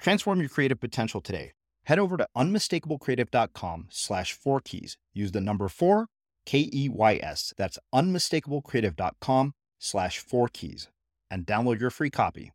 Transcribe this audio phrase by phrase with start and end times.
[0.00, 1.52] Transform your creative potential today.
[1.84, 4.96] Head over to unmistakablecreative.com slash four keys.
[5.14, 6.06] Use the number four,
[6.46, 7.52] K E Y S.
[7.56, 10.88] That's unmistakablecreative.com slash four keys
[11.30, 12.52] and download your free copy.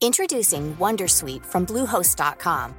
[0.00, 2.74] Introducing Wondersuite from Bluehost.com.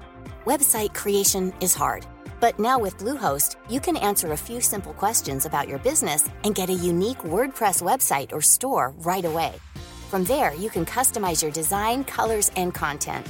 [0.45, 2.05] Website creation is hard,
[2.39, 6.55] but now with Bluehost, you can answer a few simple questions about your business and
[6.55, 9.51] get a unique WordPress website or store right away.
[10.09, 13.27] From there, you can customize your design, colors, and content.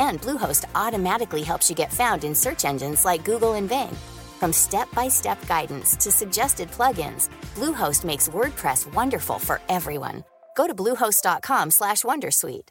[0.00, 3.94] And Bluehost automatically helps you get found in search engines like Google and Bing.
[4.40, 10.24] From step-by-step guidance to suggested plugins, Bluehost makes WordPress wonderful for everyone.
[10.56, 12.68] Go to bluehost.com/wondersuite.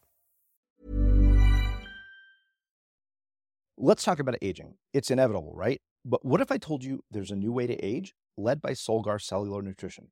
[3.77, 4.75] Let's talk about aging.
[4.91, 5.79] It's inevitable, right?
[6.03, 9.21] But what if I told you there's a new way to age led by Solgar
[9.21, 10.11] Cellular Nutrition?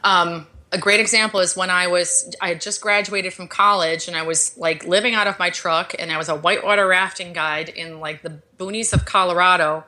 [0.03, 4.17] Um, a great example is when I was I had just graduated from college and
[4.17, 7.69] I was like living out of my truck and I was a whitewater rafting guide
[7.69, 9.85] in like the boonies of Colorado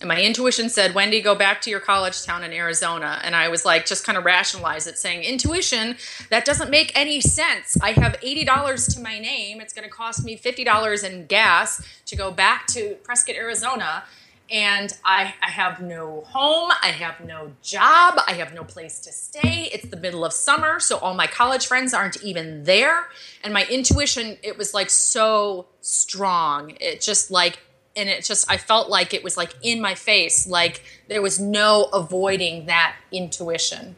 [0.00, 3.20] and my intuition said, Wendy, go back to your college town in Arizona.
[3.24, 5.96] And I was like, just kind of rationalize it, saying, Intuition,
[6.30, 7.76] that doesn't make any sense.
[7.82, 9.60] I have $80 to my name.
[9.60, 14.04] It's going to cost me $50 in gas to go back to Prescott, Arizona.
[14.50, 16.70] And I, I have no home.
[16.80, 18.20] I have no job.
[18.26, 19.68] I have no place to stay.
[19.72, 20.78] It's the middle of summer.
[20.78, 23.08] So all my college friends aren't even there.
[23.42, 26.74] And my intuition, it was like so strong.
[26.80, 27.58] It just like
[27.98, 31.38] and it just I felt like it was like in my face, like there was
[31.40, 33.96] no avoiding that intuition.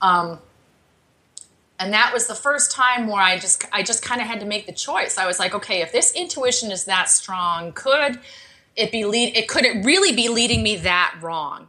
[0.00, 0.38] Um,
[1.78, 4.46] and that was the first time where I just I just kind of had to
[4.46, 5.18] make the choice.
[5.18, 8.20] I was like, okay, if this intuition is that strong, could
[8.76, 9.36] it be lead?
[9.36, 11.68] It could it really be leading me that wrong?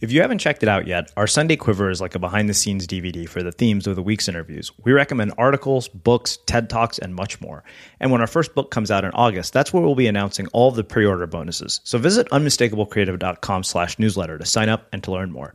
[0.00, 2.54] If you haven't checked it out yet, our Sunday Quiver is like a behind the
[2.54, 4.72] scenes DVD for the themes of the week's interviews.
[4.82, 7.62] We recommend articles, books, TED Talks, and much more.
[8.00, 10.70] And when our first book comes out in August, that's where we'll be announcing all
[10.70, 11.82] of the pre order bonuses.
[11.84, 15.54] So visit unmistakablecreative.com slash newsletter to sign up and to learn more.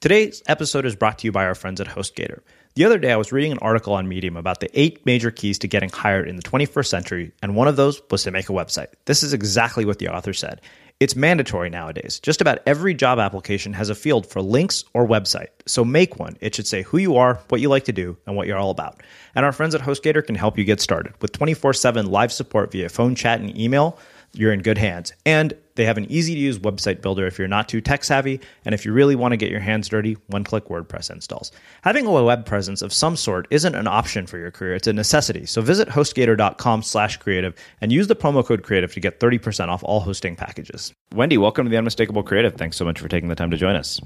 [0.00, 2.40] Today's episode is brought to you by our friends at HostGator.
[2.74, 5.58] The other day, I was reading an article on Medium about the eight major keys
[5.60, 8.52] to getting hired in the 21st century, and one of those was to make a
[8.52, 8.88] website.
[9.06, 10.60] This is exactly what the author said.
[10.98, 12.18] It's mandatory nowadays.
[12.20, 15.48] Just about every job application has a field for links or website.
[15.66, 16.38] So make one.
[16.40, 18.70] It should say who you are, what you like to do, and what you're all
[18.70, 19.02] about.
[19.34, 21.12] And our friends at HostGator can help you get started.
[21.20, 23.98] With 24 7 live support via phone, chat, and email,
[24.36, 25.12] you're in good hands.
[25.24, 28.40] And they have an easy to use website builder if you're not too tech savvy.
[28.64, 31.52] And if you really want to get your hands dirty, one click WordPress installs.
[31.82, 34.92] Having a web presence of some sort isn't an option for your career, it's a
[34.92, 35.46] necessity.
[35.46, 39.84] So visit hostgator.com slash creative and use the promo code creative to get 30% off
[39.84, 40.94] all hosting packages.
[41.14, 42.54] Wendy, welcome to the Unmistakable Creative.
[42.54, 44.00] Thanks so much for taking the time to join us.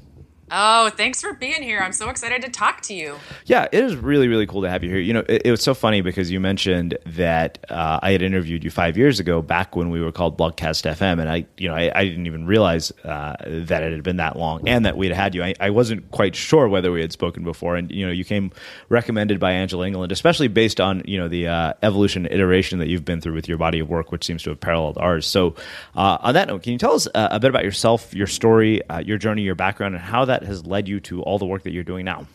[0.52, 1.79] Oh, thanks for being here.
[1.79, 3.14] I'm so excited to talk to you.
[3.47, 4.99] Yeah, it is really, really cool to have you here.
[4.99, 8.64] You know, it, it was so funny because you mentioned that uh, I had interviewed
[8.64, 11.76] you five years ago, back when we were called Blogcast FM, and I, you know,
[11.76, 15.12] I, I didn't even realize uh, that it had been that long and that we'd
[15.12, 15.44] had you.
[15.44, 18.50] I, I, wasn't quite sure whether we had spoken before, and you know, you came
[18.88, 23.05] recommended by Angela England, especially based on you know the uh, evolution iteration that you've
[23.05, 25.26] been through with your body of work, which seems to have paralleled ours.
[25.26, 25.55] So,
[25.94, 28.87] uh, on that note, can you tell us uh, a bit about yourself, your story,
[28.88, 31.46] uh, your journey, your background, and how that that has led you to all the
[31.46, 32.26] work that you're doing now?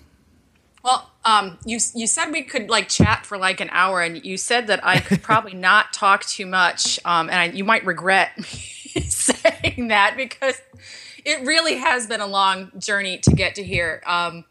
[0.83, 4.37] Well, um, you you said we could like chat for like an hour, and you
[4.37, 8.39] said that I could probably not talk too much, um, and I, you might regret
[8.45, 10.61] saying that because
[11.25, 14.03] it really has been a long journey to get to here.
[14.05, 14.45] Um,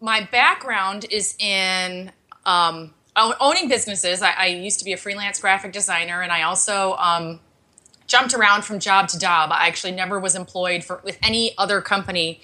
[0.00, 2.10] my background is in
[2.46, 4.22] um, owning businesses.
[4.22, 7.40] I, I, used to be a freelance graphic designer, and I also um,
[8.10, 9.50] jumped around from job to job.
[9.52, 12.40] I actually never was employed for with any other company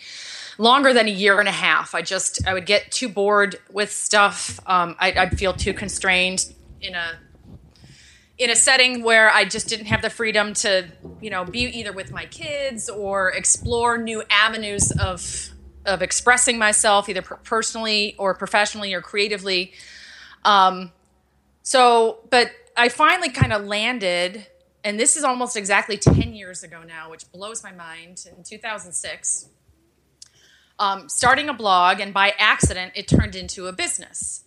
[0.59, 1.95] longer than a year and a half.
[1.95, 4.61] I just I would get too bored with stuff.
[4.67, 7.19] Um, I, I'd feel too constrained in a
[8.39, 10.87] in a setting where I just didn't have the freedom to,
[11.21, 15.51] you know, be either with my kids or explore new avenues of
[15.85, 19.73] of expressing myself, either personally or professionally or creatively.
[20.45, 20.93] Um,
[21.63, 24.47] so, but I finally kind of landed
[24.87, 29.49] and this is almost exactly 10 years ago now, which blows my mind, in 2006,
[30.79, 34.45] um, starting a blog, and by accident, it turned into a business.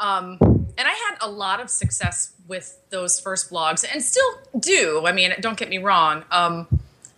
[0.00, 0.38] Um,
[0.76, 4.28] and I had a lot of success with those first blogs and still
[4.58, 5.04] do.
[5.06, 6.24] I mean, don't get me wrong.
[6.32, 6.66] Um,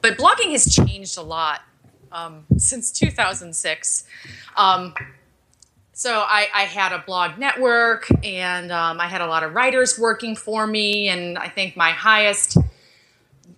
[0.02, 1.62] but blogging has changed a lot
[2.12, 4.04] um, since 2006.
[5.98, 9.98] So I, I, had a blog network and um, I had a lot of writers
[9.98, 11.08] working for me.
[11.08, 12.56] And I think my highest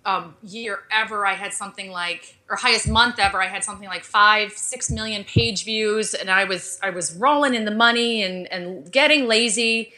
[0.07, 4.03] um, year ever, I had something like, or highest month ever, I had something like
[4.03, 6.15] five, six million page views.
[6.15, 9.93] And I was, I was rolling in the money and, and getting lazy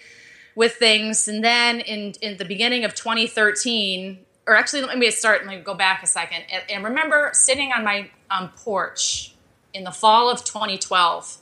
[0.54, 1.30] with things.
[1.30, 5.62] And then in, in the beginning of 2013, or actually, let me start, let me
[5.64, 6.44] go back a second.
[6.52, 9.34] And, and remember sitting on my um, porch
[9.74, 11.38] in the fall of 2012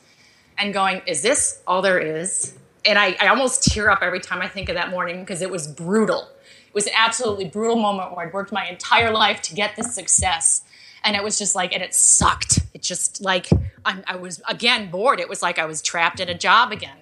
[0.62, 2.54] and going, is this all there is?
[2.86, 5.50] And I, I almost tear up every time I think of that morning because it
[5.50, 6.30] was brutal.
[6.68, 9.94] It was an absolutely brutal moment where I'd worked my entire life to get this
[9.94, 10.64] success.
[11.04, 12.60] And it was just like, and it sucked.
[12.74, 13.50] It just like,
[13.84, 15.20] I'm, I was again bored.
[15.20, 16.98] It was like I was trapped in a job again.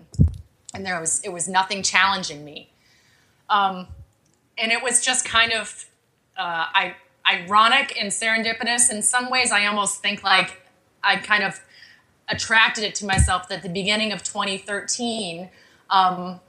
[0.73, 2.71] And there was, it was nothing challenging me.
[3.49, 3.87] Um,
[4.57, 5.85] and it was just kind of,
[6.37, 6.95] uh, I,
[7.29, 8.89] ironic and serendipitous.
[8.91, 10.61] In some ways, I almost think like
[11.03, 11.59] I kind of
[12.29, 15.49] attracted it to myself that the beginning of 2013,
[15.89, 16.39] um,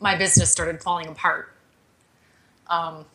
[0.00, 1.50] my business started falling apart.
[2.68, 3.06] Um,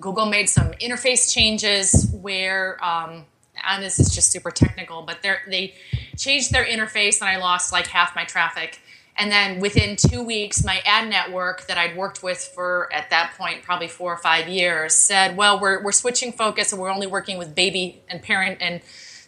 [0.00, 3.24] Google made some interface changes where, um,
[3.66, 5.74] and this is just super technical, but they
[6.16, 8.80] changed their interface and I lost like half my traffic.
[9.18, 13.32] And then within two weeks, my ad network that I'd worked with for, at that
[13.38, 17.06] point, probably four or five years, said, well, we're, we're switching focus and we're only
[17.06, 18.82] working with baby and parent and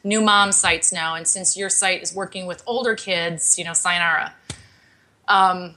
[0.05, 1.15] new mom sites now.
[1.15, 4.35] And since your site is working with older kids, you know, sayonara.
[5.27, 5.75] Um,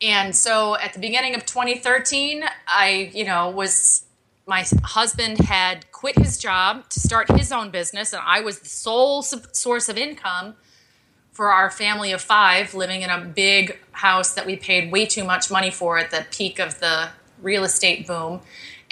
[0.00, 4.04] and so at the beginning of 2013, I, you know, was
[4.46, 8.68] my husband had quit his job to start his own business, and I was the
[8.68, 10.54] sole source of income
[11.30, 15.24] for our family of five living in a big house that we paid way too
[15.24, 18.40] much money for at the peak of the real estate boom.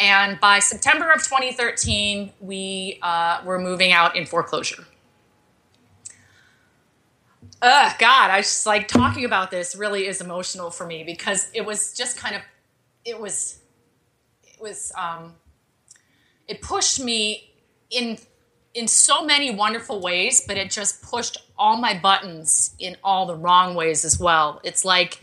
[0.00, 4.84] And by September of 2013, we uh, were moving out in foreclosure.
[7.60, 11.66] Ugh, God, I just like talking about this really is emotional for me because it
[11.66, 12.40] was just kind of,
[13.04, 13.60] it was,
[14.42, 15.34] it was, um,
[16.48, 17.52] it pushed me
[17.90, 18.18] in
[18.72, 23.34] in so many wonderful ways, but it just pushed all my buttons in all the
[23.34, 24.60] wrong ways as well.
[24.62, 25.18] It's like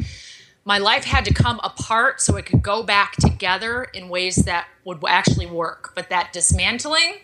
[0.67, 4.67] my life had to come apart so it could go back together in ways that
[4.83, 5.93] would actually work.
[5.95, 7.19] But that dismantling,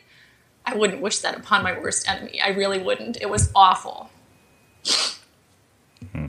[0.66, 2.40] I wouldn't wish that upon my worst enemy.
[2.40, 3.22] I really wouldn't.
[3.22, 4.10] It was awful.
[4.86, 6.28] Mm-hmm.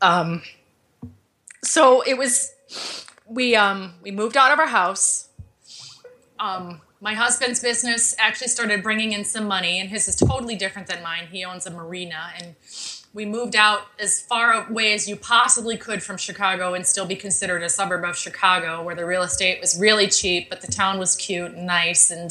[0.00, 0.42] Um,
[1.64, 2.54] so it was.
[3.28, 5.28] We um we moved out of our house.
[6.38, 10.86] Um, my husband's business actually started bringing in some money, and his is totally different
[10.86, 11.26] than mine.
[11.32, 12.54] He owns a marina, and
[13.16, 17.16] we moved out as far away as you possibly could from Chicago and still be
[17.16, 20.98] considered a suburb of Chicago, where the real estate was really cheap, but the town
[20.98, 22.30] was cute and nice, and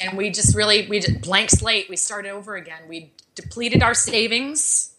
[0.00, 1.90] and we just really we did blank slate.
[1.90, 2.80] We started over again.
[2.88, 4.94] We depleted our savings,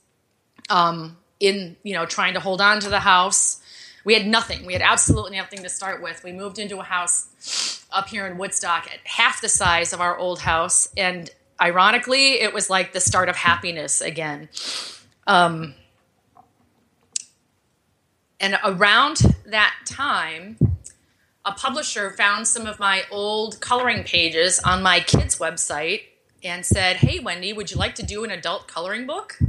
[0.69, 3.63] um, in you know trying to hold on to the house.
[4.03, 4.67] We had nothing.
[4.67, 6.23] We had absolutely nothing to start with.
[6.23, 10.15] We moved into a house up here in Woodstock at half the size of our
[10.15, 11.31] old house, and
[11.61, 14.49] ironically, it was like the start of happiness again.
[15.27, 15.73] Um,
[18.39, 20.57] and around that time,
[21.45, 26.01] a publisher found some of my old coloring pages on my kids' website
[26.43, 29.39] and said, Hey, Wendy, would you like to do an adult coloring book?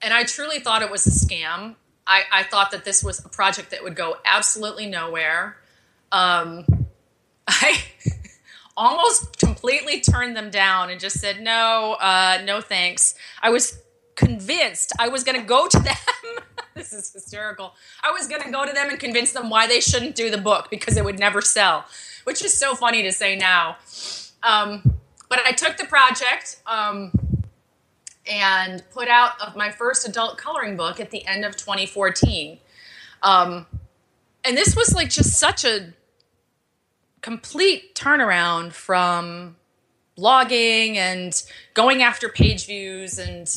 [0.00, 1.76] And I truly thought it was a scam.
[2.06, 5.56] I, I thought that this was a project that would go absolutely nowhere.
[6.12, 6.64] Um,
[7.48, 7.82] I
[8.76, 13.14] almost completely turned them down and just said, no, uh, no thanks.
[13.42, 13.78] I was
[14.14, 15.96] convinced I was going to go to them.
[16.74, 17.74] this is hysterical.
[18.02, 20.38] I was going to go to them and convince them why they shouldn't do the
[20.38, 21.84] book because it would never sell,
[22.24, 23.76] which is so funny to say now.
[24.42, 24.94] Um,
[25.28, 27.12] but I took the project um,
[28.30, 32.58] and put out my first adult coloring book at the end of 2014.
[33.22, 33.66] Um,
[34.44, 35.92] and this was like just such a
[37.26, 39.56] complete turnaround from
[40.16, 41.42] blogging and
[41.74, 43.48] going after page views and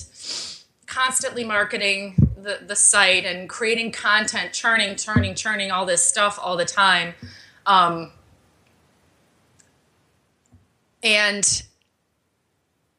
[0.88, 6.58] constantly marketing the, the site and creating content, churning, churning, churning all this stuff all
[6.58, 7.14] the time.
[7.68, 8.12] Um,
[11.04, 11.62] and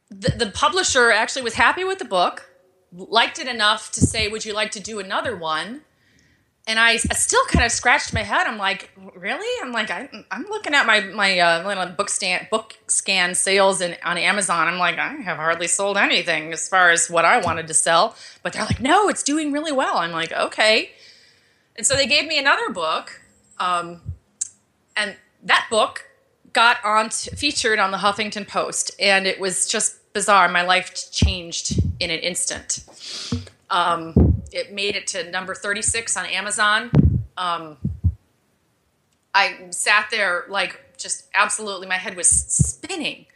[0.08, 2.48] the, the publisher actually was happy with the book,
[2.92, 5.80] liked it enough to say, Would you like to do another one?
[6.70, 8.46] And I, I still kind of scratched my head.
[8.46, 9.60] I'm like, really?
[9.60, 13.96] I'm like, I, am looking at my my uh, book stand book scan sales in,
[14.04, 14.68] on Amazon.
[14.68, 18.14] I'm like, I have hardly sold anything as far as what I wanted to sell.
[18.44, 19.96] But they're like, no, it's doing really well.
[19.96, 20.92] I'm like, okay.
[21.74, 23.20] And so they gave me another book,
[23.58, 24.00] um,
[24.94, 26.04] and that book
[26.52, 30.48] got on t- featured on the Huffington Post, and it was just bizarre.
[30.48, 32.84] My life changed in an instant.
[33.70, 36.90] Um, it made it to number 36 on Amazon.
[37.37, 37.76] Um,
[39.35, 43.26] I sat there like just absolutely, my head was spinning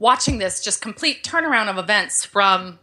[0.00, 2.78] watching this just complete turnaround of events from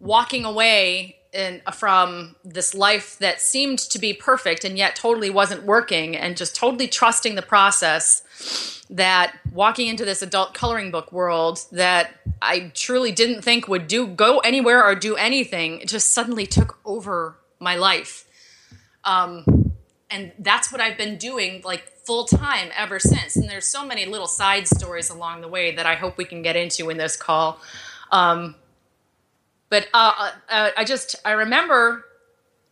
[0.00, 5.62] walking away in, from this life that seemed to be perfect and yet totally wasn't
[5.64, 11.64] working and just totally trusting the process that walking into this adult coloring book world
[11.72, 16.46] that I truly didn't think would do go anywhere or do anything it just suddenly
[16.46, 18.24] took over my life.
[19.04, 19.72] Um,
[20.10, 23.36] and that's what I've been doing like full time ever since.
[23.36, 26.42] And there's so many little side stories along the way that I hope we can
[26.42, 27.60] get into in this call.
[28.12, 28.54] Um,
[29.68, 32.04] but uh, uh, uh I just I remember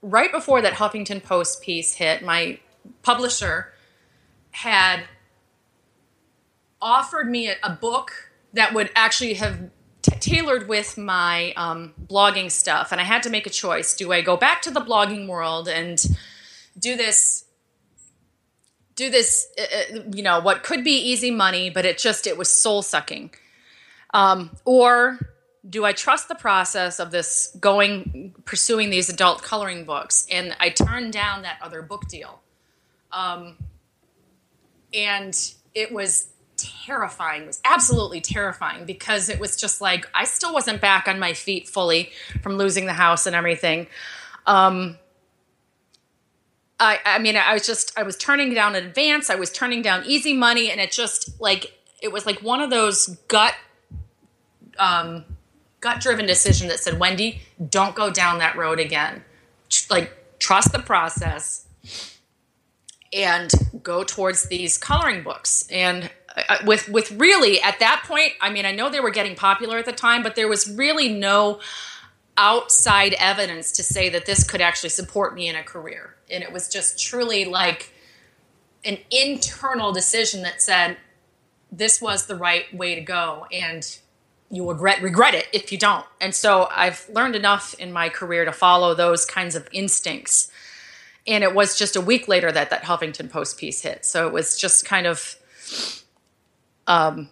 [0.02, 2.58] right before that Huffington Post piece hit, my
[3.02, 3.72] publisher
[4.50, 5.04] had
[6.80, 9.70] offered me a, a book that would actually have
[10.02, 14.12] t- tailored with my um, blogging stuff, and I had to make a choice: do
[14.12, 16.02] I go back to the blogging world and
[16.78, 17.44] do this?
[18.96, 22.38] Do this, uh, uh you know, what could be easy money, but it just it
[22.38, 23.34] was soul sucking,
[24.12, 25.33] um, or
[25.68, 30.26] do I trust the process of this going pursuing these adult coloring books?
[30.30, 32.40] And I turned down that other book deal.
[33.12, 33.56] Um,
[34.92, 35.36] and
[35.74, 37.42] it was terrifying.
[37.42, 41.32] It was absolutely terrifying because it was just like I still wasn't back on my
[41.32, 42.10] feet fully
[42.42, 43.86] from losing the house and everything.
[44.46, 44.98] Um,
[46.78, 49.30] I, I mean, I was just I was turning down advance.
[49.30, 52.70] I was turning down easy money, and it just like it was like one of
[52.70, 53.54] those gut
[54.78, 55.24] um,
[55.84, 59.22] gut driven decision that said, Wendy, don't go down that road again.
[59.90, 61.66] Like trust the process
[63.12, 65.66] and go towards these coloring books.
[65.70, 69.12] And uh, uh, with with really at that point i mean i know they were
[69.12, 71.60] getting popular at the time but there was really no
[72.36, 76.14] outside evidence to say that this could actually support me in a career.
[76.30, 77.92] And it was just truly like
[78.84, 80.96] an internal decision that said
[81.70, 83.46] this was the right way to go.
[83.52, 83.98] And
[84.54, 86.04] you regret regret it if you don't.
[86.20, 90.50] And so I've learned enough in my career to follow those kinds of instincts.
[91.26, 94.04] And it was just a week later that that Huffington Post piece hit.
[94.04, 95.36] So it was just kind of
[96.86, 97.30] um,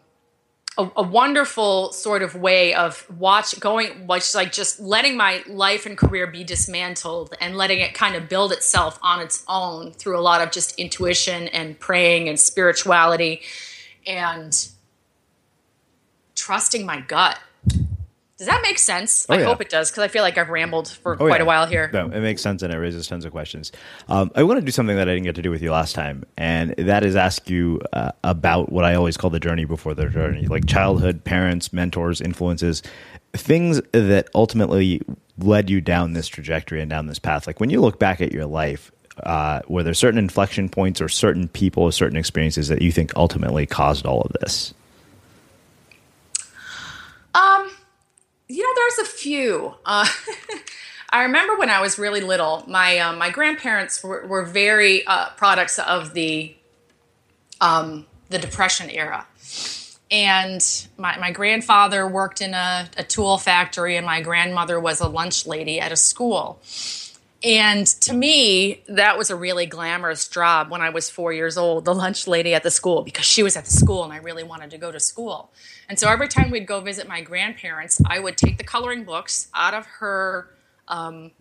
[0.78, 5.84] a, a, wonderful sort of way of watch going, which like just letting my life
[5.84, 10.18] and career be dismantled and letting it kind of build itself on its own through
[10.18, 13.42] a lot of just intuition and praying and spirituality
[14.06, 14.68] and
[16.34, 17.38] trusting my gut.
[18.42, 19.24] Does that make sense?
[19.28, 19.44] Oh, I yeah.
[19.44, 21.42] hope it does because I feel like I've rambled for oh, quite yeah.
[21.42, 21.90] a while here.
[21.92, 23.70] No, it makes sense and it raises tons of questions.
[24.08, 25.94] Um, I want to do something that I didn't get to do with you last
[25.94, 29.94] time, and that is ask you uh, about what I always call the journey before
[29.94, 32.82] the journey, like childhood, parents, mentors, influences,
[33.32, 35.02] things that ultimately
[35.38, 37.46] led you down this trajectory and down this path.
[37.46, 38.90] Like when you look back at your life,
[39.22, 43.12] uh, were there certain inflection points or certain people or certain experiences that you think
[43.14, 44.74] ultimately caused all of this?
[47.34, 47.70] Um,
[48.48, 49.74] you know, there's a few.
[49.84, 50.06] Uh,
[51.10, 55.30] I remember when I was really little, my uh, my grandparents were, were very uh,
[55.30, 56.54] products of the
[57.60, 59.26] um, the Depression era,
[60.10, 65.08] and my, my grandfather worked in a, a tool factory, and my grandmother was a
[65.08, 66.60] lunch lady at a school.
[67.44, 71.84] And to me, that was a really glamorous job when I was four years old,
[71.84, 74.44] the lunch lady at the school, because she was at the school and I really
[74.44, 75.50] wanted to go to school.
[75.88, 79.48] And so every time we'd go visit my grandparents, I would take the coloring books
[79.54, 80.50] out of her
[80.86, 81.32] um,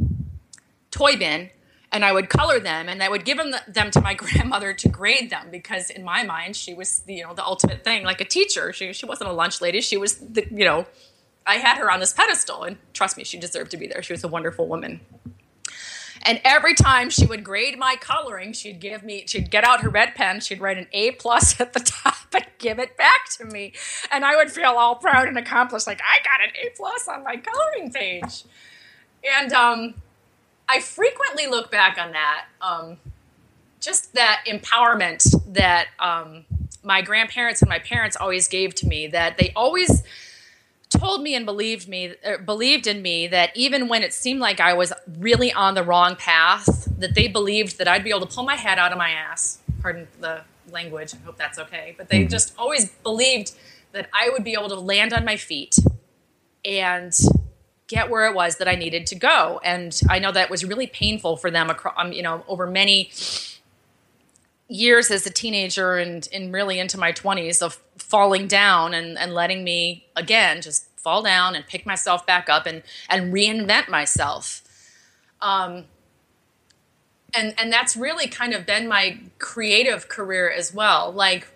[0.89, 1.51] toy bin
[1.91, 4.89] and I would color them and I would give them, them to my grandmother to
[4.89, 8.25] grade them because in my mind she was you know the ultimate thing like a
[8.25, 8.73] teacher.
[8.73, 9.81] She, she wasn't a lunch lady.
[9.81, 10.87] She was the you know
[11.45, 14.01] I had her on this pedestal and trust me she deserved to be there.
[14.01, 15.01] She was a wonderful woman
[16.23, 19.89] and every time she would grade my coloring, she'd give me, she'd get out her
[19.89, 23.45] red pen, she'd write an A plus at the top and give it back to
[23.45, 23.73] me.
[24.11, 27.23] And I would feel all proud and accomplished, like I got an A plus on
[27.23, 28.43] my coloring page.
[29.39, 29.95] And um,
[30.67, 32.97] I frequently look back on that, um,
[33.79, 36.45] just that empowerment that um,
[36.83, 40.03] my grandparents and my parents always gave to me, that they always
[40.91, 44.59] told me and believed me er, believed in me that even when it seemed like
[44.59, 48.33] I was really on the wrong path, that they believed that I'd be able to
[48.33, 49.59] pull my head out of my ass.
[49.81, 51.13] Pardon the language.
[51.13, 51.95] I hope that's okay.
[51.97, 52.29] But they mm-hmm.
[52.29, 53.53] just always believed
[53.93, 55.77] that I would be able to land on my feet
[56.63, 57.17] and
[57.87, 59.59] get where it was that I needed to go.
[59.63, 63.11] And I know that was really painful for them across, um, you know, over many
[64.69, 69.33] years as a teenager and, and really into my 20s of falling down and, and
[69.33, 74.61] letting me again just fall down and pick myself back up and and reinvent myself.
[75.41, 75.85] Um,
[77.33, 81.11] and and that's really kind of been my creative career as well.
[81.11, 81.47] Like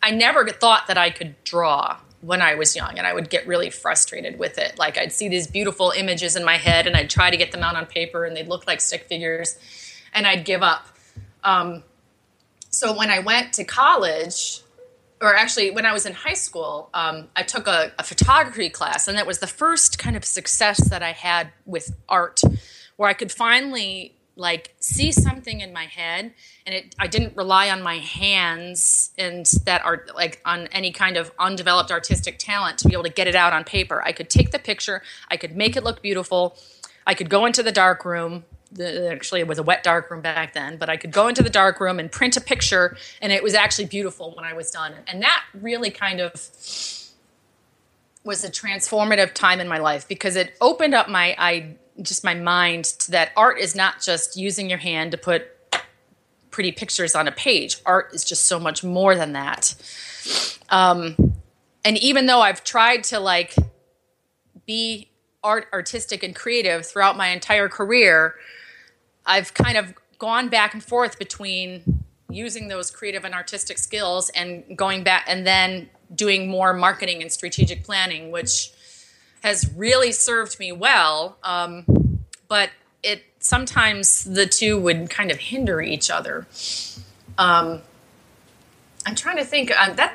[0.00, 3.44] i never thought that i could draw when i was young and i would get
[3.46, 4.78] really frustrated with it.
[4.78, 7.62] Like i'd see these beautiful images in my head and i'd try to get them
[7.62, 9.58] out on paper and they'd look like stick figures
[10.14, 10.86] and i'd give up.
[11.44, 11.82] Um,
[12.70, 14.60] so when I went to college,
[15.20, 19.08] or actually when I was in high school, um, I took a, a, photography class,
[19.08, 22.42] and that was the first kind of success that I had with art,
[22.96, 26.32] where I could finally like see something in my head,
[26.64, 31.16] and it I didn't rely on my hands and that art like on any kind
[31.16, 34.02] of undeveloped artistic talent to be able to get it out on paper.
[34.04, 36.56] I could take the picture, I could make it look beautiful,
[37.06, 38.44] I could go into the dark room
[38.80, 41.48] actually it was a wet dark room back then but i could go into the
[41.50, 44.92] dark room and print a picture and it was actually beautiful when i was done.
[45.06, 46.32] And that really kind of
[48.24, 52.34] was a transformative time in my life because it opened up my i just my
[52.34, 55.48] mind to that art is not just using your hand to put
[56.50, 57.80] pretty pictures on a page.
[57.84, 59.74] Art is just so much more than that.
[60.70, 61.34] Um,
[61.84, 63.54] and even though i've tried to like
[64.66, 65.08] be
[65.42, 68.34] art artistic and creative throughout my entire career
[69.28, 74.64] I've kind of gone back and forth between using those creative and artistic skills and
[74.76, 78.72] going back and then doing more marketing and strategic planning, which
[79.42, 81.36] has really served me well.
[81.44, 81.84] Um,
[82.48, 82.70] but
[83.02, 86.46] it sometimes the two would kind of hinder each other.
[87.36, 87.82] Um,
[89.06, 90.14] I'm trying to think uh, that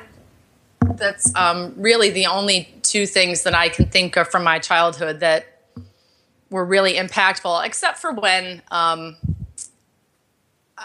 [0.96, 5.20] that's um, really the only two things that I can think of from my childhood
[5.20, 5.53] that
[6.54, 9.16] were really impactful, except for when um,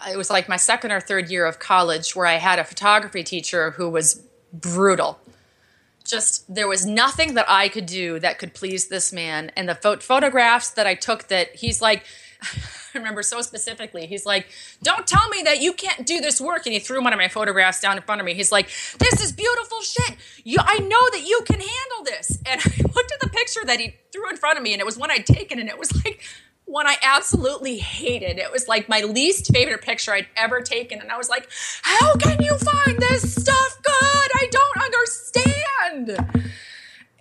[0.10, 3.22] it was like my second or third year of college where I had a photography
[3.22, 5.20] teacher who was brutal.
[6.04, 9.52] Just there was nothing that I could do that could please this man.
[9.56, 12.04] And the photographs that I took, that he's like,
[12.94, 14.06] I remember so specifically.
[14.08, 14.48] He's like,
[14.82, 17.28] "Don't tell me that you can't do this work." And he threw one of my
[17.28, 18.34] photographs down in front of me.
[18.34, 20.18] He's like, "This is beautiful shit.
[20.44, 23.80] You, I know that you can handle this." And I looked at the picture that
[23.80, 25.94] he threw in front of me, and it was one I'd taken, and it was
[26.04, 26.24] like
[26.66, 28.38] one I absolutely hated.
[28.38, 31.48] It was like my least favorite picture I'd ever taken, and I was like,
[31.84, 34.30] "How can you find this stuff good?
[34.36, 36.40] I don't understand."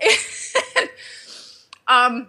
[0.00, 0.90] And,
[1.88, 2.28] um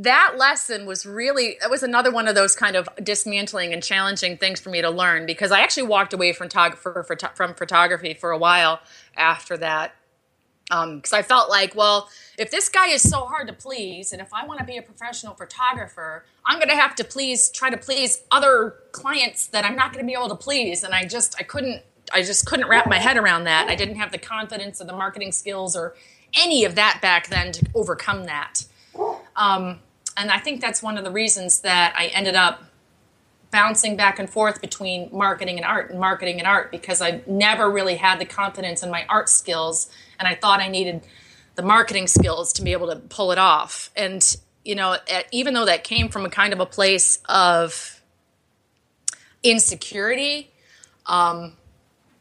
[0.00, 4.36] that lesson was really it was another one of those kind of dismantling and challenging
[4.36, 8.38] things for me to learn because I actually walked away from, from photography for a
[8.38, 8.80] while
[9.16, 9.94] after that
[10.68, 14.20] because um, I felt like, well, if this guy is so hard to please, and
[14.20, 17.70] if I want to be a professional photographer, I'm going to have to please, try
[17.70, 21.06] to please other clients that I'm not going to be able to please, and I
[21.06, 21.82] just, I couldn't,
[22.12, 23.68] I just couldn't wrap my head around that.
[23.68, 25.94] I didn't have the confidence or the marketing skills or
[26.34, 28.66] any of that back then to overcome that.
[29.36, 29.80] Um,
[30.18, 32.64] and I think that's one of the reasons that I ended up
[33.50, 37.70] bouncing back and forth between marketing and art and marketing and art because I never
[37.70, 41.02] really had the confidence in my art skills and I thought I needed
[41.54, 43.90] the marketing skills to be able to pull it off.
[43.96, 44.96] And you know,
[45.32, 48.02] even though that came from a kind of a place of
[49.42, 50.50] insecurity,
[51.06, 51.54] um,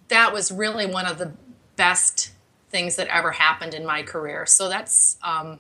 [0.08, 1.34] that was really one of the
[1.76, 2.32] best
[2.70, 4.46] things that ever happened in my career.
[4.46, 5.60] So that's um,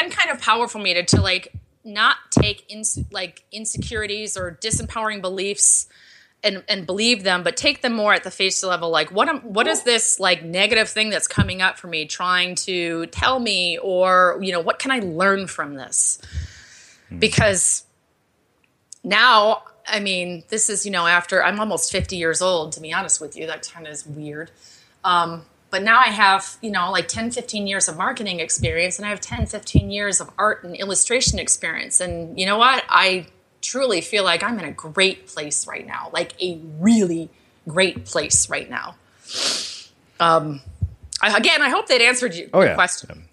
[0.00, 1.52] been kind of powerful for me to, to like
[1.84, 5.88] not take in, like insecurities or disempowering beliefs
[6.44, 8.90] and and believe them, but take them more at the face level.
[8.90, 12.54] Like what am, what is this like negative thing that's coming up for me, trying
[12.56, 16.20] to tell me, or you know, what can I learn from this?
[17.08, 17.18] Hmm.
[17.18, 17.84] Because
[19.02, 22.72] now, I mean, this is you know after I'm almost 50 years old.
[22.72, 24.52] To be honest with you, that kind of is weird.
[25.02, 29.06] Um, but now I have, you know, like 10, 15 years of marketing experience and
[29.06, 32.00] I have 10, 15 years of art and illustration experience.
[32.00, 32.84] And you know what?
[32.88, 33.26] I
[33.60, 37.28] truly feel like I'm in a great place right now, like a really
[37.66, 38.96] great place right now.
[40.20, 40.62] Um,
[41.20, 42.74] I, again, I hope that answered your, oh, yeah.
[42.74, 43.24] question.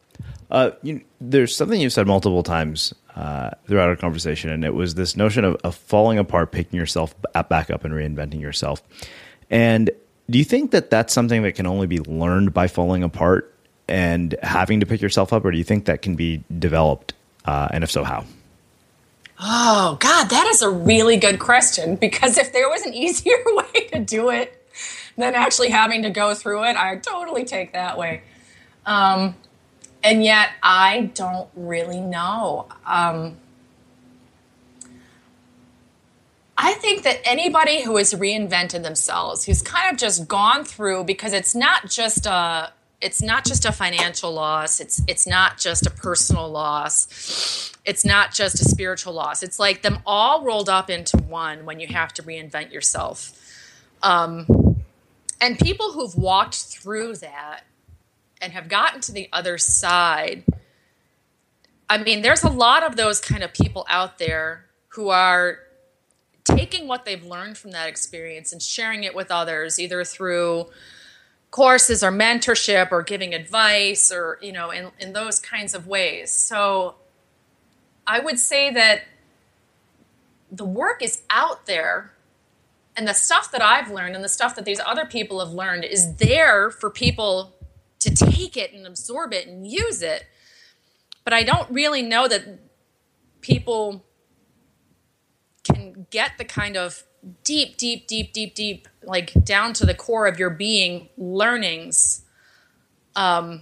[0.52, 4.96] Uh, you, there's something you've said multiple times uh, throughout our conversation, and it was
[4.96, 7.16] this notion of, of falling apart, picking yourself
[7.50, 8.84] back up, and reinventing yourself.
[9.50, 9.90] And
[10.30, 13.54] do you think that that's something that can only be learned by falling apart
[13.88, 17.14] and having to pick yourself up, or do you think that can be developed?
[17.46, 18.26] Uh, and if so, how?
[19.40, 23.88] Oh, God, that is a really good question because if there was an easier way
[23.94, 24.62] to do it
[25.18, 28.24] than actually having to go through it, I'd totally take that way.
[28.86, 29.36] Um,
[30.04, 32.68] and yet, I don't really know.
[32.86, 33.38] Um,
[36.66, 41.32] I think that anybody who has reinvented themselves, who's kind of just gone through, because
[41.32, 45.92] it's not just a it's not just a financial loss it's it's not just a
[45.92, 49.44] personal loss it's not just a spiritual loss.
[49.44, 53.32] It's like them all rolled up into one when you have to reinvent yourself.
[54.02, 54.76] Um,
[55.40, 57.62] and people who've walked through that
[58.42, 60.44] and have gotten to the other side
[61.90, 65.60] i mean there's a lot of those kind of people out there who are
[66.46, 70.68] taking what they've learned from that experience and sharing it with others, either through
[71.52, 76.32] courses or mentorship or giving advice or, you know, in, in those kinds of ways.
[76.32, 76.96] So
[78.08, 79.02] I would say that
[80.52, 82.12] the work is out there
[82.96, 85.84] and the stuff that I've learned and the stuff that these other people have learned
[85.84, 87.54] is there for people
[88.00, 90.26] to take it and absorb it and use it.
[91.24, 92.60] But I don't really know that
[93.42, 94.06] people
[95.66, 97.04] can get the kind of
[97.44, 102.24] deep, deep, deep, deep, deep, like down to the core of your being learnings.
[103.16, 103.62] Um,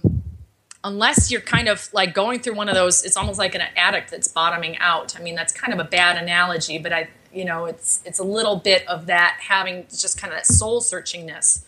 [0.82, 4.10] unless you're kind of like going through one of those, it's almost like an addict
[4.10, 5.18] that's bottoming out.
[5.18, 8.24] I mean, that's kind of a bad analogy, but I, you know, it's it's a
[8.24, 11.64] little bit of that having just kind of that soul searchingness,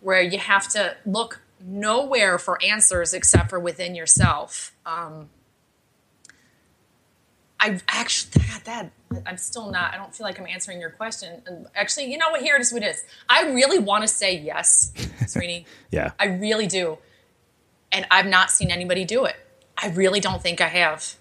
[0.00, 4.72] where you have to look nowhere for answers except for within yourself.
[4.86, 5.28] Um,
[7.60, 8.92] I actually got that.
[9.26, 9.92] I'm still not.
[9.92, 11.42] I don't feel like I'm answering your question.
[11.46, 12.40] And actually, you know what?
[12.42, 12.72] Here it is.
[12.72, 13.04] What it is.
[13.28, 14.92] I really want to say yes,
[15.22, 15.64] Srini.
[15.90, 16.12] yeah.
[16.20, 16.98] I really do,
[17.90, 19.36] and I've not seen anybody do it.
[19.76, 21.14] I really don't think I have.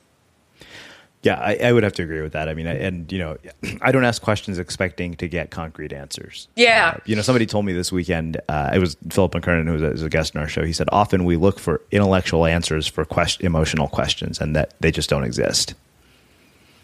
[1.23, 2.47] Yeah, I, I would have to agree with that.
[2.47, 3.37] I mean, I, and you know,
[3.81, 6.47] I don't ask questions expecting to get concrete answers.
[6.55, 6.93] Yeah.
[6.95, 8.39] Uh, you know, somebody told me this weekend.
[8.47, 10.63] Uh, it was Philip McKernan, who was a, was a, guest in our show.
[10.63, 14.91] He said, "Often we look for intellectual answers for quest- emotional questions, and that they
[14.91, 15.73] just don't exist."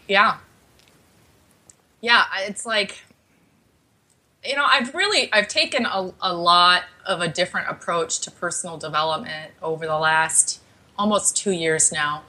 [0.08, 0.38] Yeah.
[2.00, 3.02] Yeah, it's like
[4.44, 8.76] you know, I've really I've taken a, a lot of a different approach to personal
[8.76, 10.60] development over the last
[10.98, 12.24] almost 2 years now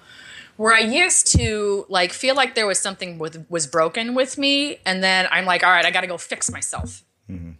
[0.57, 4.77] where I used to like feel like there was something with was broken with me,
[4.85, 7.03] and then I'm like, all right, I got to go fix myself.
[7.29, 7.51] Mm-hmm.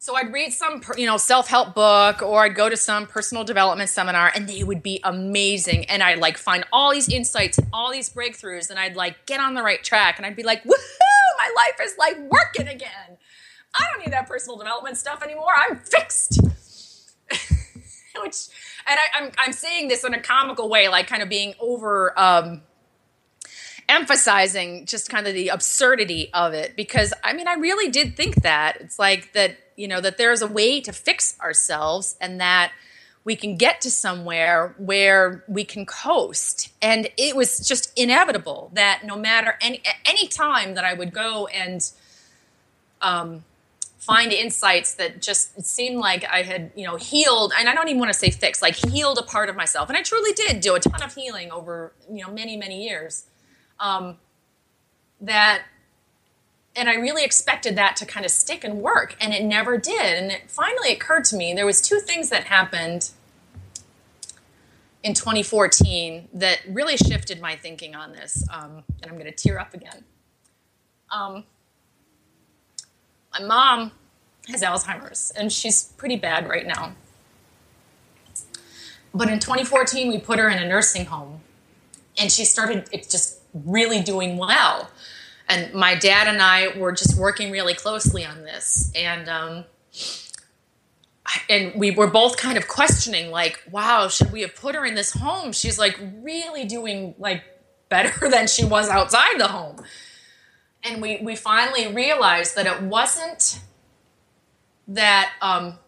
[0.00, 3.90] So I'd read some, you know, self-help book or I'd go to some personal development
[3.90, 5.86] seminar and they would be amazing.
[5.86, 9.40] And I'd like find all these insights and all these breakthroughs and I'd like get
[9.40, 13.18] on the right track and I'd be like, woohoo, my life is like working again.
[13.74, 15.52] I don't need that personal development stuff anymore.
[15.56, 16.40] I'm fixed.
[18.22, 18.48] Which,
[18.86, 21.54] and I, am I'm, I'm saying this in a comical way, like kind of being
[21.60, 22.62] over um,
[23.88, 28.42] emphasizing just kind of the absurdity of it because I mean I really did think
[28.42, 28.78] that.
[28.80, 32.72] It's like that you know that there's a way to fix ourselves and that
[33.24, 36.72] we can get to somewhere where we can coast.
[36.80, 41.46] And it was just inevitable that no matter any any time that I would go
[41.48, 41.90] and
[43.00, 43.44] um,
[43.98, 48.00] find insights that just seemed like I had, you know, healed, and I don't even
[48.00, 49.88] want to say fixed, like healed a part of myself.
[49.88, 53.26] And I truly did do a ton of healing over, you know, many, many years
[53.80, 54.16] um,
[55.20, 55.62] that
[56.76, 60.22] and I really expected that to kind of stick and work, and it never did.
[60.22, 63.10] And it finally occurred to me there was two things that happened
[65.02, 68.46] in 2014 that really shifted my thinking on this.
[68.52, 70.04] Um, and I'm going to tear up again.
[71.10, 71.44] Um,
[73.32, 73.92] my mom
[74.48, 76.94] has Alzheimer's, and she's pretty bad right now.
[79.12, 81.40] But in 2014, we put her in a nursing home,
[82.16, 84.90] and she started it just really doing well.
[85.48, 88.92] And my dad and I were just working really closely on this.
[88.94, 89.64] And, um,
[91.48, 94.94] and we were both kind of questioning, like, wow, should we have put her in
[94.94, 95.52] this home?
[95.52, 97.42] She's like really doing like
[97.88, 99.82] better than she was outside the home.
[100.84, 103.60] And we, we finally realized that it wasn't
[104.88, 105.78] that um,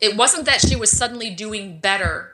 [0.00, 2.32] it wasn't that she was suddenly doing better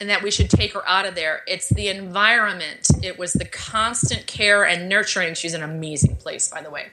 [0.00, 1.42] and that we should take her out of there.
[1.46, 2.88] It's the environment.
[3.02, 5.34] It was the constant care and nurturing.
[5.34, 6.86] She's an amazing place, by the way.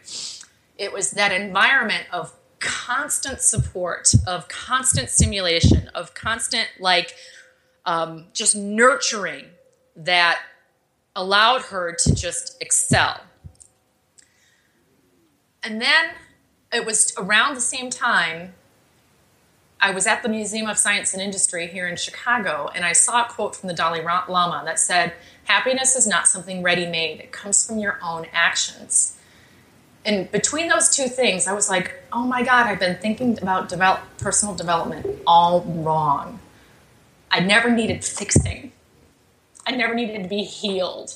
[0.78, 7.16] It was that environment of constant support, of constant stimulation, of constant, like,
[7.86, 9.46] um, just nurturing
[9.96, 10.42] that
[11.16, 13.22] allowed her to just excel.
[15.64, 16.12] And then
[16.74, 18.54] it was around the same time
[19.80, 23.26] I was at the Museum of Science and Industry here in Chicago, and I saw
[23.26, 25.14] a quote from the Dalai Lama that said,
[25.44, 29.18] Happiness is not something ready made, it comes from your own actions.
[30.04, 33.70] And between those two things, I was like, oh my God, I've been thinking about
[33.70, 36.40] develop, personal development all wrong.
[37.30, 38.72] I never needed fixing,
[39.66, 41.16] I never needed to be healed.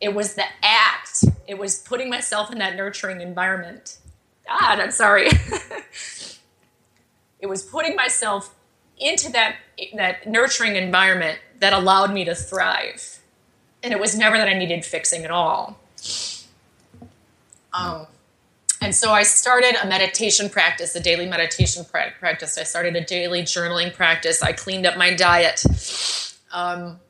[0.00, 3.98] It was the act, it was putting myself in that nurturing environment.
[4.46, 5.28] God, I'm sorry.
[7.42, 8.54] It was putting myself
[8.98, 9.56] into that
[9.96, 13.18] that nurturing environment that allowed me to thrive.
[13.82, 15.78] And it was never that I needed fixing at all.
[17.72, 18.06] Um,
[18.80, 22.58] and so I started a meditation practice, a daily meditation practice.
[22.58, 24.42] I started a daily journaling practice.
[24.42, 25.64] I cleaned up my diet.
[26.52, 27.00] Um,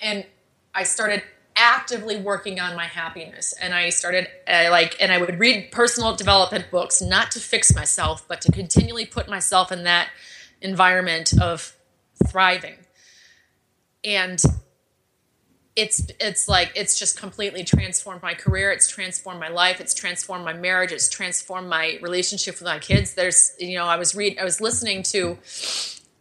[0.00, 0.26] and
[0.74, 1.22] I started
[1.86, 3.54] actively working on my happiness.
[3.60, 7.74] And i started uh, like and i would read personal development books not to fix
[7.74, 10.08] myself but to continually put myself in that
[10.60, 11.76] environment of
[12.26, 12.78] thriving.
[14.04, 14.42] And
[15.76, 18.72] it's it's like it's just completely transformed my career.
[18.72, 19.80] It's transformed my life.
[19.80, 20.90] It's transformed my marriage.
[20.90, 23.14] It's transformed my relationship with my kids.
[23.14, 25.38] There's you know i was read i was listening to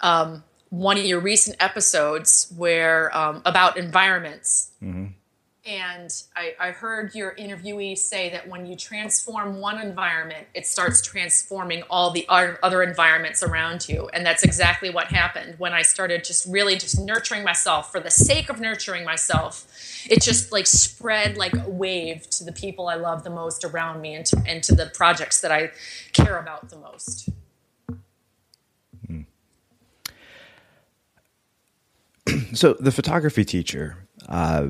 [0.02, 4.72] um, one of your recent episodes where um, about environments.
[4.84, 5.06] Mm-hmm.
[5.66, 11.02] And I, I, heard your interviewee say that when you transform one environment, it starts
[11.02, 14.08] transforming all the other environments around you.
[14.14, 18.12] And that's exactly what happened when I started just really just nurturing myself for the
[18.12, 19.66] sake of nurturing myself.
[20.08, 24.02] It just like spread like a wave to the people I love the most around
[24.02, 25.72] me and to, and to the projects that I
[26.14, 27.30] care about the most.
[29.08, 29.22] Hmm.
[32.54, 33.98] so the photography teacher,
[34.30, 34.68] uh,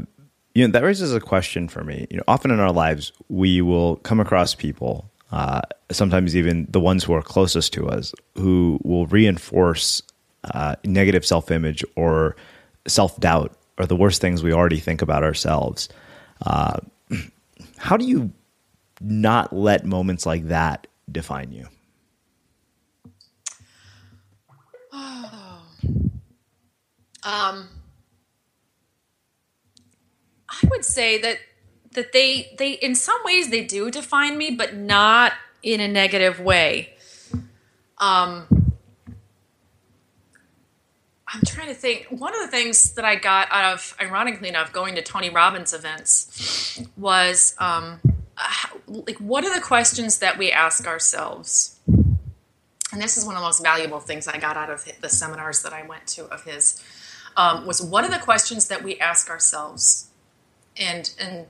[0.56, 2.08] you know that raises a question for me.
[2.10, 6.80] You know often in our lives we will come across people uh, sometimes even the
[6.80, 10.02] ones who are closest to us who will reinforce
[10.46, 12.36] uh, negative self-image or
[12.88, 15.90] self-doubt or the worst things we already think about ourselves.
[16.46, 16.80] Uh,
[17.78, 18.32] how do you
[19.02, 21.68] not let moments like that define you?
[27.28, 27.68] Um
[30.70, 31.40] would say that
[31.92, 36.40] that they they in some ways they do define me, but not in a negative
[36.40, 36.94] way.
[37.98, 38.48] Um,
[41.28, 42.08] I'm trying to think.
[42.10, 45.74] One of the things that I got out of, ironically enough, going to Tony Robbins
[45.74, 48.00] events was um,
[48.88, 51.80] like, what are the questions that we ask ourselves?
[52.92, 55.64] And this is one of the most valuable things I got out of the seminars
[55.64, 56.82] that I went to of his.
[57.36, 60.10] Um, was what are the questions that we ask ourselves,
[60.78, 61.46] and and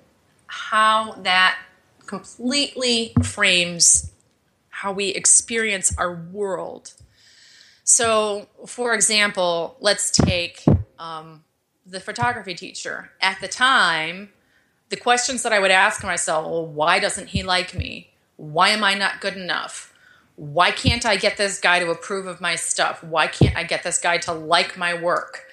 [0.48, 1.58] how that
[2.06, 4.12] completely frames
[4.70, 6.94] how we experience our world
[7.88, 10.66] so, for example, let's take
[10.98, 11.44] um,
[11.86, 13.12] the photography teacher.
[13.22, 14.30] At the time,
[14.90, 18.10] the questions that I would ask myself well, why doesn't he like me?
[18.38, 19.94] Why am I not good enough?
[20.36, 23.04] Why can't I get this guy to approve of my stuff?
[23.04, 25.44] Why can't I get this guy to like my work?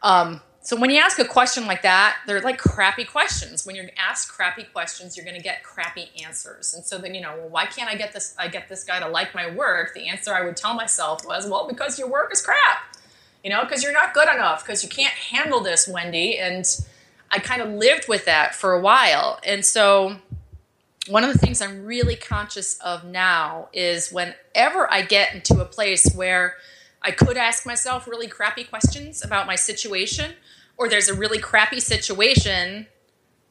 [0.00, 3.66] Um, so when you ask a question like that, they're like crappy questions.
[3.66, 6.72] When you're asked crappy questions, you're going to get crappy answers.
[6.72, 8.34] And so then you know, well, why can't I get this?
[8.38, 9.92] I get this guy to like my work.
[9.92, 12.96] The answer I would tell myself was, well, because your work is crap.
[13.44, 14.64] You know, because you're not good enough.
[14.64, 16.38] Because you can't handle this, Wendy.
[16.38, 16.64] And
[17.30, 19.38] I kind of lived with that for a while.
[19.46, 20.16] And so
[21.08, 25.66] one of the things I'm really conscious of now is whenever I get into a
[25.66, 26.56] place where
[27.02, 30.32] I could ask myself really crappy questions about my situation
[30.76, 32.86] or there's a really crappy situation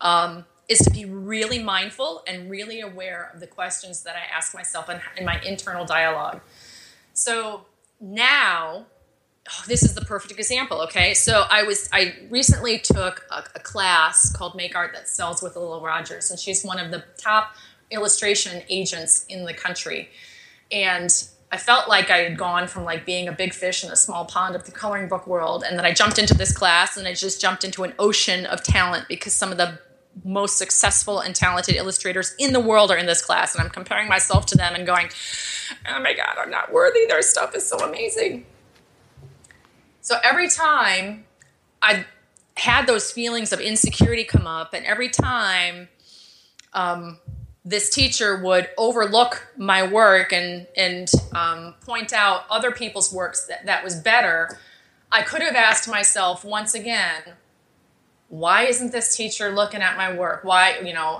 [0.01, 4.53] um, is to be really mindful and really aware of the questions that I ask
[4.53, 6.41] myself in, in my internal dialogue.
[7.13, 7.65] So
[7.99, 8.85] now,
[9.49, 10.81] oh, this is the perfect example.
[10.81, 15.41] Okay, so I was I recently took a, a class called Make Art That Sells
[15.41, 17.55] with Lilla Rogers, and she's one of the top
[17.91, 20.09] illustration agents in the country,
[20.71, 21.09] and
[21.53, 24.25] I felt like I had gone from like being a big fish in a small
[24.25, 27.13] pond of the coloring book world, and then I jumped into this class and I
[27.13, 29.77] just jumped into an ocean of talent because some of the
[30.25, 34.09] most successful and talented illustrators in the world are in this class, and I'm comparing
[34.09, 35.11] myself to them and going,
[35.87, 37.05] "Oh my God, I'm not worthy.
[37.05, 38.47] Their stuff is so amazing."
[40.01, 41.25] So every time
[41.83, 42.05] I
[42.57, 45.89] had those feelings of insecurity come up, and every time
[46.73, 47.19] um,
[47.65, 53.65] this teacher would overlook my work and and um, point out other people's works that,
[53.65, 54.59] that was better
[55.11, 57.23] i could have asked myself once again
[58.33, 60.43] why isn't this teacher looking at my work?
[60.43, 61.17] Why you know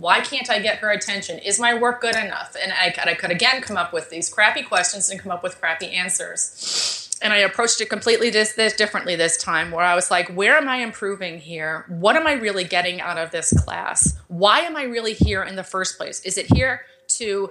[0.00, 1.38] why can't i get her attention?
[1.38, 2.56] Is my work good enough?
[2.60, 5.60] And i, I could again come up with these crappy questions and come up with
[5.60, 10.10] crappy answers and I approached it completely this, this differently this time where I was
[10.10, 11.84] like, where am I improving here?
[11.88, 14.18] What am I really getting out of this class?
[14.28, 16.20] Why am I really here in the first place?
[16.20, 17.50] Is it here to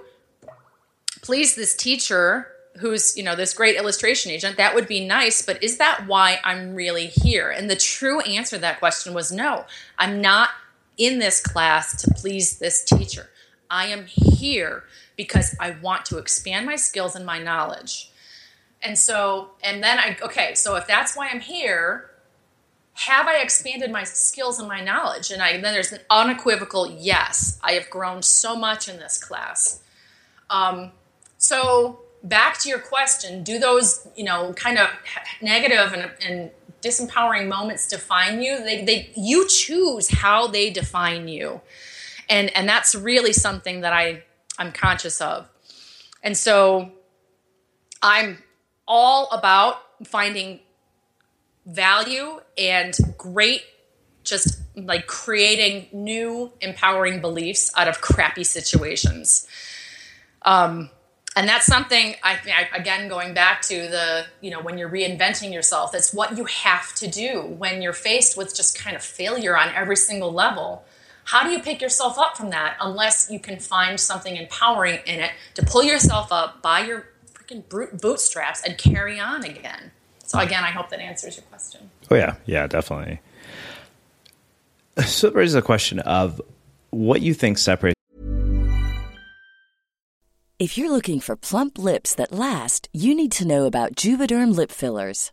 [1.22, 2.48] please this teacher
[2.78, 4.56] who's, you know, this great illustration agent?
[4.56, 7.50] That would be nice, but is that why I'm really here?
[7.50, 9.64] And the true answer to that question was no.
[9.98, 10.50] I'm not
[10.96, 13.28] in this class to please this teacher.
[13.70, 14.84] I am here
[15.16, 18.10] because I want to expand my skills and my knowledge
[18.82, 22.10] and so, and then I, okay, so if that's why I'm here,
[22.94, 25.30] have I expanded my skills and my knowledge?
[25.30, 27.58] And I, then there's an unequivocal yes.
[27.62, 29.82] I have grown so much in this class.
[30.48, 30.92] Um,
[31.36, 34.88] so back to your question, do those, you know, kind of
[35.42, 38.62] negative and, and disempowering moments define you?
[38.62, 41.60] They, they, you choose how they define you.
[42.30, 44.22] And, and that's really something that I,
[44.58, 45.48] I'm conscious of.
[46.22, 46.90] And so
[48.02, 48.42] I'm
[48.86, 50.60] all about finding
[51.66, 53.62] value and great
[54.26, 59.46] just like creating new empowering beliefs out of crappy situations.
[60.42, 60.90] Um,
[61.36, 65.52] and that's something I, I again going back to the you know when you're reinventing
[65.52, 69.56] yourself that's what you have to do when you're faced with just kind of failure
[69.56, 70.84] on every single level.
[71.24, 75.20] How do you pick yourself up from that unless you can find something empowering in
[75.20, 77.08] it to pull yourself up by your
[77.46, 79.90] freaking bootstraps and carry on again.
[80.24, 81.90] So again, I hope that answers your question.
[82.10, 83.20] Oh yeah, yeah, definitely.
[85.04, 86.40] So it raises a question of
[86.90, 87.94] what you think separates.
[90.58, 94.72] If you're looking for plump lips that last, you need to know about Juvederm lip
[94.72, 95.32] fillers.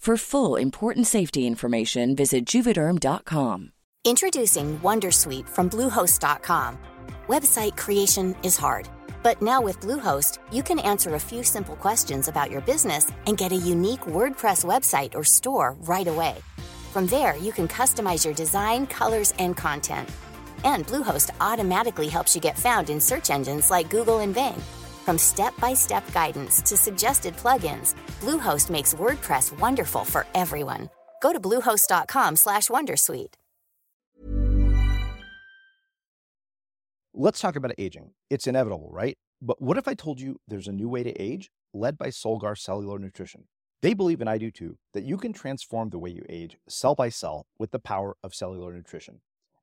[0.00, 3.72] For full important safety information, visit juvederm.com.
[4.06, 6.78] Introducing Wondersuite from Bluehost.com.
[7.28, 8.88] Website creation is hard,
[9.22, 13.36] but now with Bluehost, you can answer a few simple questions about your business and
[13.36, 16.34] get a unique WordPress website or store right away.
[16.94, 20.08] From there, you can customize your design, colors, and content.
[20.64, 24.62] And Bluehost automatically helps you get found in search engines like Google and Bing.
[25.04, 30.88] From step-by-step guidance to suggested plugins, Bluehost makes WordPress wonderful for everyone.
[31.22, 33.34] Go to bluehost.com/wondersuite.
[37.12, 38.12] Let's talk about aging.
[38.30, 39.18] It's inevitable, right?
[39.42, 42.56] But what if I told you there's a new way to age led by Solgar
[42.56, 43.48] Cellular Nutrition?
[43.82, 46.94] They believe, and I do too, that you can transform the way you age cell
[46.94, 49.22] by cell with the power of cellular nutrition.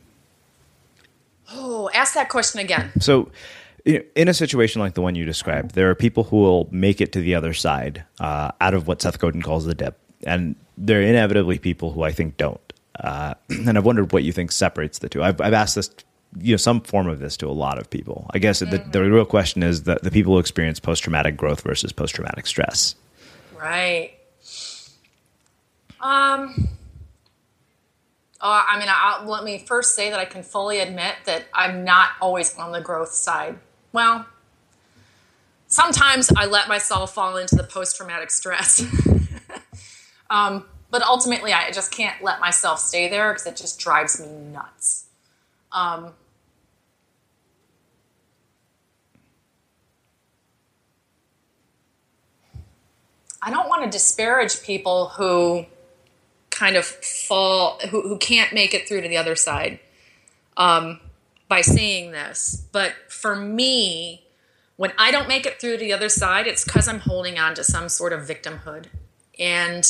[1.54, 2.92] Oh, ask that question again.
[3.00, 3.32] So,
[3.86, 7.12] in a situation like the one you described, there are people who will make it
[7.14, 11.00] to the other side uh, out of what Seth Godin calls the dip, and there
[11.00, 12.62] are inevitably people who I think don't.
[13.00, 15.24] Uh, and I've wondered what you think separates the two.
[15.24, 15.90] I've, I've, asked this,
[16.40, 18.30] you know, some form of this to a lot of people.
[18.34, 18.72] I guess mm-hmm.
[18.72, 22.16] the, the real question is the, the people who experience post traumatic growth versus post
[22.16, 22.96] traumatic stress.
[23.58, 24.14] Right.
[26.02, 26.70] Um,
[28.42, 31.84] uh, I mean, I, let me first say that I can fully admit that I'm
[31.84, 33.58] not always on the growth side.
[33.92, 34.26] Well,
[35.68, 38.84] sometimes I let myself fall into the post traumatic stress.
[40.30, 44.28] um, but ultimately, I just can't let myself stay there because it just drives me
[44.54, 45.08] nuts.
[45.74, 46.14] Um,
[53.42, 55.66] I don't want to disparage people who
[56.60, 59.80] kind of fall who, who can't make it through to the other side
[60.58, 61.00] um,
[61.48, 62.68] by saying this.
[62.74, 64.26] But for me
[64.76, 67.54] when i don't make it through to the other side it's because i'm holding on
[67.54, 68.86] to some sort of victimhood.
[69.38, 69.88] And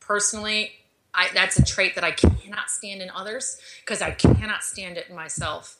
[0.00, 0.72] personally
[1.14, 5.08] I, that's a trait that i cannot stand in others because i cannot stand it
[5.08, 5.76] in myself.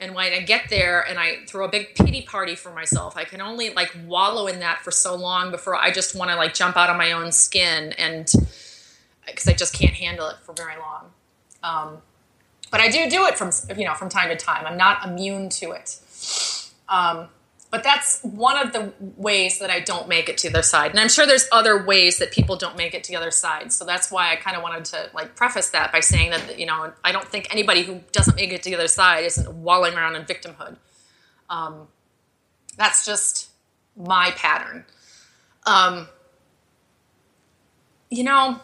[0.00, 3.24] And when i get there and i throw a big pity party for myself i
[3.24, 6.52] can only like wallow in that for so long before i just want to like
[6.52, 8.32] jump out of my own skin and
[9.26, 11.10] because I just can't handle it for very long.
[11.62, 12.02] Um,
[12.70, 14.66] but I do do it from you know from time to time.
[14.66, 16.00] I'm not immune to it.
[16.88, 17.28] Um,
[17.70, 20.92] but that's one of the ways that I don't make it to the other side.
[20.92, 23.72] And I'm sure there's other ways that people don't make it to the other side.
[23.72, 26.66] So that's why I kind of wanted to like preface that by saying that you
[26.66, 29.94] know I don't think anybody who doesn't make it to the other side isn't walling
[29.94, 30.76] around in victimhood.
[31.50, 31.88] Um,
[32.76, 33.50] that's just
[33.96, 34.84] my pattern.
[35.66, 36.08] Um,
[38.10, 38.60] you know,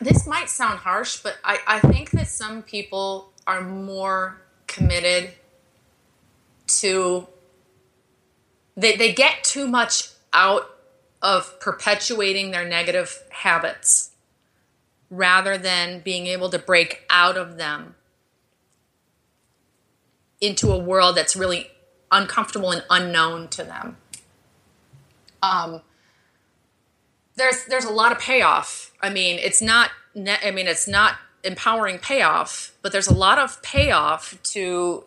[0.00, 5.30] this might sound harsh, but I, I think that some people are more committed
[6.66, 7.28] to
[8.76, 10.68] they, they get too much out
[11.22, 14.10] of perpetuating their negative habits
[15.10, 17.94] rather than being able to break out of them
[20.40, 21.70] into a world that's really
[22.10, 23.96] uncomfortable and unknown to them.
[25.42, 25.82] Um,
[27.36, 28.92] there's there's a lot of payoff.
[29.04, 33.60] I mean, it's not I mean, it's not empowering payoff, but there's a lot of
[33.62, 35.04] payoff to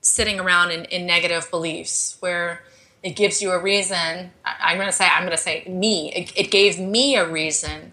[0.00, 2.62] sitting around in, in negative beliefs where
[3.02, 4.30] it gives you a reason.
[4.44, 6.12] I, am going to say I'm going to say me.
[6.12, 7.92] It, it gave me a reason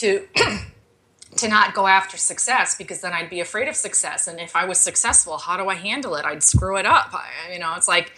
[0.00, 0.26] to
[1.36, 4.28] to not go after success because then I'd be afraid of success.
[4.28, 6.26] And if I was successful, how do I handle it?
[6.26, 7.14] I'd screw it up.
[7.14, 8.12] I, you know, it's like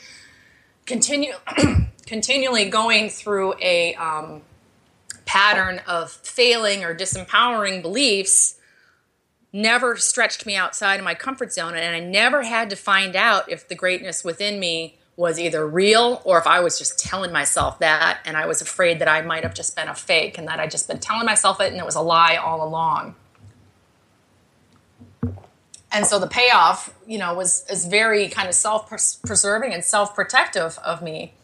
[0.84, 1.34] continue
[2.06, 4.42] continually going through a um,
[5.24, 8.58] pattern of failing or disempowering beliefs
[9.52, 13.48] never stretched me outside of my comfort zone and i never had to find out
[13.50, 17.78] if the greatness within me was either real or if i was just telling myself
[17.78, 20.58] that and i was afraid that i might have just been a fake and that
[20.58, 23.14] i'd just been telling myself it and it was a lie all along.
[25.92, 31.00] And so the payoff you know was is very kind of self-preserving and self-protective of
[31.02, 31.34] me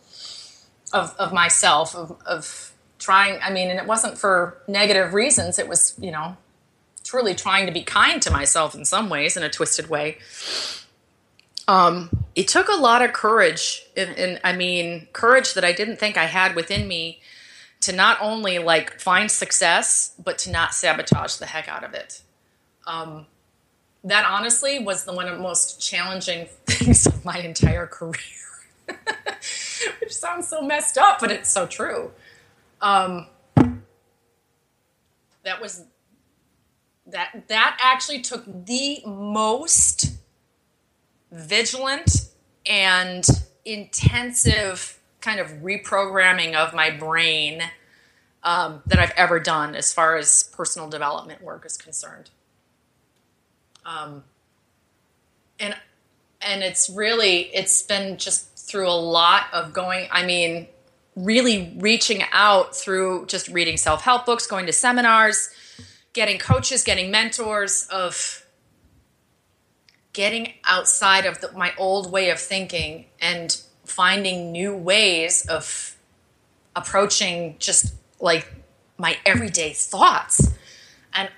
[0.93, 2.70] of, of myself of, of
[3.01, 6.37] trying i mean and it wasn't for negative reasons it was you know
[7.11, 10.19] truly trying to be kind to myself in some ways, in a twisted way.
[11.67, 15.97] Um, it took a lot of courage, and, and I mean, courage that I didn't
[15.97, 17.21] think I had within me
[17.81, 22.23] to not only like find success, but to not sabotage the heck out of it.
[22.87, 23.27] Um,
[24.05, 28.15] that honestly was the one of the most challenging things of my entire career.
[30.01, 32.13] Which sounds so messed up, but it's so true.
[32.81, 33.27] Um,
[35.43, 35.85] that was
[37.07, 40.13] that that actually took the most
[41.31, 42.29] vigilant
[42.67, 43.27] and
[43.65, 47.63] intensive kind of reprogramming of my brain
[48.43, 52.31] um, that I've ever done as far as personal development work is concerned.
[53.85, 54.25] Um,
[55.59, 55.77] and
[56.41, 60.09] and it's really it's been just through a lot of going.
[60.11, 60.69] I mean,
[61.25, 65.51] really reaching out through just reading self help books, going to seminars
[66.13, 68.45] getting coaches, getting mentors, of
[70.13, 75.97] getting outside of the, my old way of thinking and finding new ways of
[76.75, 78.53] approaching just like
[78.99, 80.53] my everyday thoughts.
[81.15, 81.31] And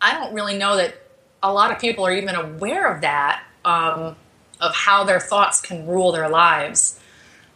[0.00, 0.94] I don't really know that
[1.42, 4.16] a lot of people are even aware of that, um,
[4.60, 7.00] of how their thoughts can rule their lives.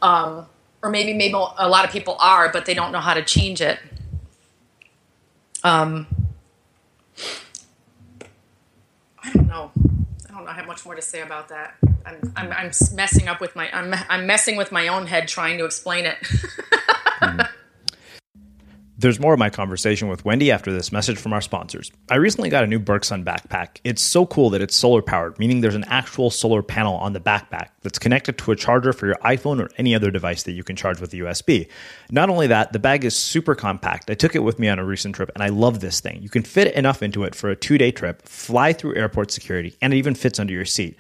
[0.00, 0.46] Um,
[0.83, 3.61] or maybe maybe a lot of people are, but they don't know how to change
[3.61, 3.78] it.
[5.64, 6.07] Um,
[9.22, 9.70] I don't know.
[10.28, 11.76] I don't know I have much more to say about that.
[12.05, 15.59] I'm, I'm, I'm messing up with my, I'm, I'm messing with my own head trying
[15.59, 16.16] to explain it.
[17.22, 17.49] mm.
[19.03, 21.90] There's more of my conversation with Wendy after this message from our sponsors.
[22.09, 23.80] I recently got a new BirkSun backpack.
[23.82, 27.18] It's so cool that it's solar powered, meaning there's an actual solar panel on the
[27.18, 30.62] backpack that's connected to a charger for your iPhone or any other device that you
[30.62, 31.68] can charge with USB.
[32.12, 34.09] Not only that, the bag is super compact.
[34.09, 36.22] I took it with me on a recent trip and I love this thing.
[36.22, 39.74] You can fit enough into it for a two day trip, fly through airport security,
[39.82, 40.96] and it even fits under your seat.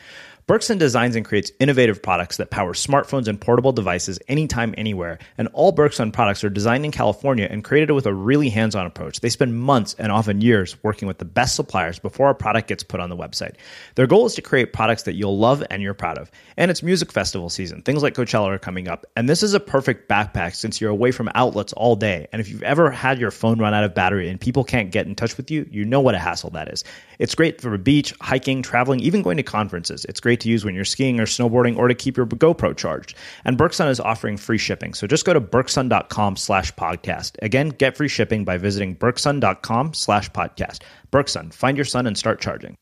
[0.52, 5.18] BirkSun designs and creates innovative products that power smartphones and portable devices anytime, anywhere.
[5.38, 8.84] And all BirkSun products are designed in California and created with a really hands on
[8.84, 9.20] approach.
[9.20, 12.82] They spend months and often years working with the best suppliers before a product gets
[12.82, 13.54] put on the website.
[13.94, 16.30] Their goal is to create products that you'll love and you're proud of.
[16.58, 17.80] And it's music festival season.
[17.80, 19.06] Things like Coachella are coming up.
[19.16, 22.28] And this is a perfect backpack since you're away from outlets all day.
[22.30, 25.06] And if you've ever had your phone run out of battery and people can't get
[25.06, 26.84] in touch with you, you know what a hassle that is.
[27.18, 30.04] It's great for a beach, hiking, traveling, even going to conferences.
[30.06, 33.16] It's great to use when you're skiing or snowboarding or to keep your GoPro charged.
[33.44, 34.94] And BirkSun is offering free shipping.
[34.94, 37.36] So just go to birksun.com slash podcast.
[37.42, 40.82] Again, get free shipping by visiting birksun.com slash podcast.
[41.10, 42.76] BirkSun, find your sun and start charging.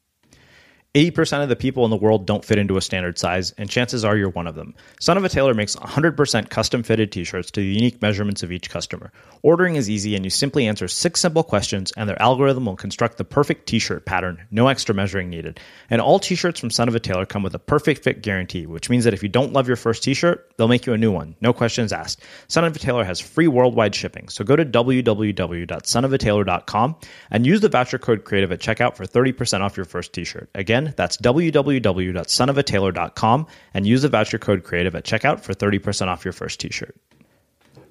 [0.93, 4.05] 80% of the people in the world don't fit into a standard size, and chances
[4.05, 4.74] are you're one of them.
[4.99, 8.51] Son of a Tailor makes 100% custom fitted t shirts to the unique measurements of
[8.51, 9.12] each customer.
[9.43, 13.18] Ordering is easy, and you simply answer six simple questions, and their algorithm will construct
[13.18, 15.61] the perfect t shirt pattern, no extra measuring needed.
[15.91, 18.66] And all t shirts from Son of a Tailor come with a perfect fit guarantee,
[18.66, 20.99] which means that if you don't love your first t shirt, they'll make you a
[20.99, 22.20] new one, no questions asked.
[22.49, 26.97] Son of a Tailor has free worldwide shipping, so go to www.sonofatailor.com
[27.30, 30.51] and use the voucher code CREATIVE at checkout for 30% off your first t shirt.
[30.57, 36.24] Again, Again, that's www.sonofatailor.com and use the voucher code CREATIVE at checkout for 30% off
[36.24, 36.97] your first t shirt.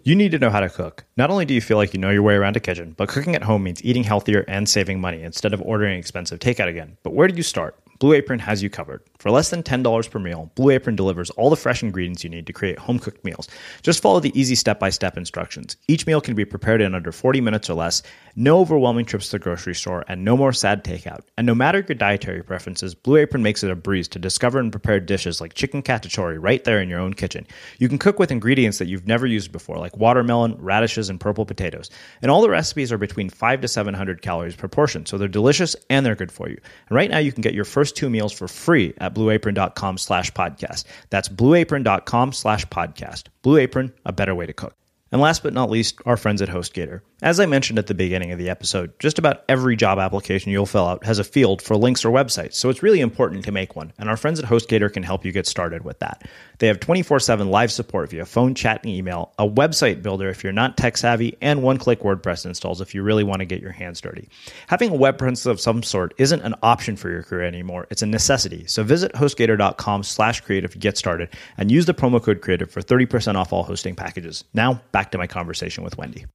[0.04, 1.06] You need to know how to cook.
[1.18, 3.36] Not only do you feel like you know your way around a kitchen, but cooking
[3.36, 6.98] at home means eating healthier and saving money instead of ordering expensive takeout again.
[7.04, 7.78] But where do you start?
[8.00, 9.02] Blue Apron has you covered.
[9.18, 12.48] For less than $10 per meal, Blue Apron delivers all the fresh ingredients you need
[12.48, 13.50] to create home cooked meals.
[13.82, 15.76] Just follow the easy step by step instructions.
[15.90, 18.02] Each meal can be prepared in under 40 minutes or less,
[18.38, 21.24] no overwhelming trips to the grocery store, and no more sad takeout.
[21.38, 24.72] And no matter your dietary preferences, Blue Apron makes it a breeze to discover and
[24.72, 27.46] prepare dishes like chicken cacciatore right there in your own kitchen.
[27.80, 31.46] You can cook with ingredients that you've never used before, like watermelon, radishes, and purple
[31.46, 31.90] potatoes.
[32.22, 35.76] And all the recipes are between 5 to 700 calories per portion, so they're delicious
[35.90, 36.60] and they're good for you.
[36.88, 40.32] And right now, you can get your first two meals for free at blueapron.com slash
[40.32, 40.86] podcast.
[41.10, 43.28] That's blueapron.com slash podcast.
[43.42, 44.76] Blue Apron, a better way to cook.
[45.12, 47.02] And last but not least, our friends at HostGator.
[47.22, 50.66] As I mentioned at the beginning of the episode, just about every job application you'll
[50.66, 53.76] fill out has a field for links or websites, so it's really important to make
[53.76, 53.92] one.
[53.98, 56.24] And our friends at HostGator can help you get started with that.
[56.60, 60.46] They have 24 7 live support via phone, chat, and email, a website builder if
[60.46, 63.62] you're not tech savvy, and one click WordPress installs if you really want to get
[63.62, 64.30] your hands dirty.
[64.68, 68.02] Having a web presence of some sort isn't an option for your career anymore, it's
[68.02, 68.66] a necessity.
[68.68, 72.82] So visit HostGator.com slash creative to get started and use the promo code creative for
[72.82, 74.46] 30% off all hosting packages.
[74.54, 76.26] Now, back to my conversation with Wendy.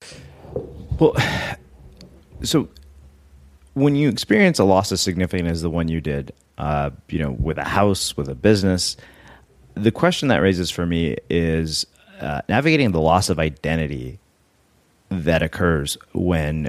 [0.99, 1.17] Well,
[2.43, 2.69] so
[3.75, 7.33] when you experience a loss as significant as the one you did, uh, you know,
[7.33, 8.97] with a house, with a business,
[9.75, 11.87] the question that raises for me is
[12.21, 14.19] uh, navigating the loss of identity
[15.11, 16.69] that occurs when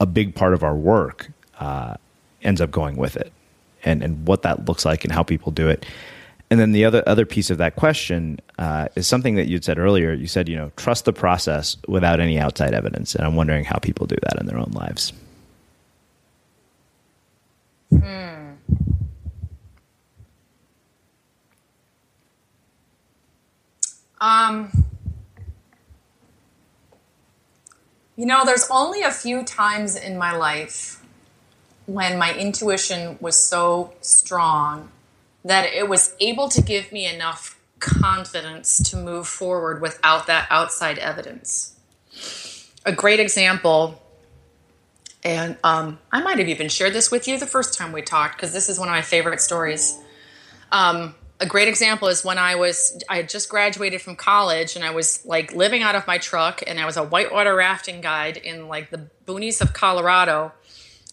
[0.00, 1.94] a big part of our work uh,
[2.42, 3.32] ends up going with it,
[3.84, 5.86] and and what that looks like and how people do it.
[6.50, 9.78] And then the other other piece of that question uh, is something that you'd said
[9.78, 10.12] earlier.
[10.12, 13.78] You said, you know, trust the process without any outside evidence, and I'm wondering how
[13.78, 15.12] people do that in their own lives.
[17.90, 18.52] Hmm.
[24.20, 24.84] Um,
[28.16, 31.02] you know, there's only a few times in my life
[31.86, 34.90] when my intuition was so strong
[35.44, 40.98] that it was able to give me enough confidence to move forward without that outside
[40.98, 41.78] evidence.
[42.86, 44.02] A great example,
[45.22, 48.36] and um, I might have even shared this with you the first time we talked
[48.36, 49.98] because this is one of my favorite stories.
[50.72, 54.84] Um, a great example is when I was I had just graduated from college and
[54.84, 58.36] I was like living out of my truck and I was a whitewater rafting guide
[58.36, 60.52] in like the boonies of Colorado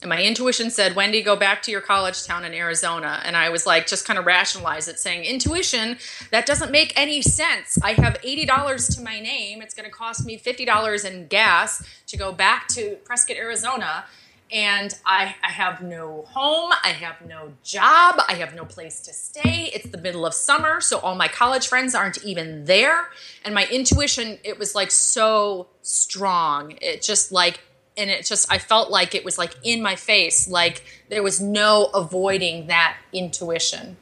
[0.02, 3.22] and my intuition said, Wendy, go back to your college town in Arizona.
[3.24, 5.97] And I was like, just kind of rationalize it, saying, Intuition,
[6.32, 7.78] that doesn't make any sense.
[7.84, 9.62] I have $80 to my name.
[9.62, 14.06] It's going to cost me $50 in gas to go back to Prescott, Arizona.
[14.52, 16.74] And I, I have no home.
[16.84, 18.22] I have no job.
[18.28, 19.70] I have no place to stay.
[19.74, 20.82] It's the middle of summer.
[20.82, 23.10] So all my college friends aren't even there.
[23.45, 26.74] And my intuition, it was like so strong.
[26.82, 27.62] It just like,
[27.98, 31.42] and it just i felt like it was like in my face like there was
[31.42, 33.98] no avoiding that intuition.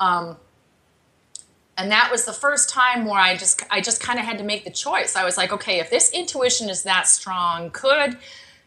[0.00, 0.36] Um,
[1.78, 4.44] and that was the first time where i just i just kind of had to
[4.44, 5.16] make the choice.
[5.16, 8.18] I was like okay if this intuition is that strong could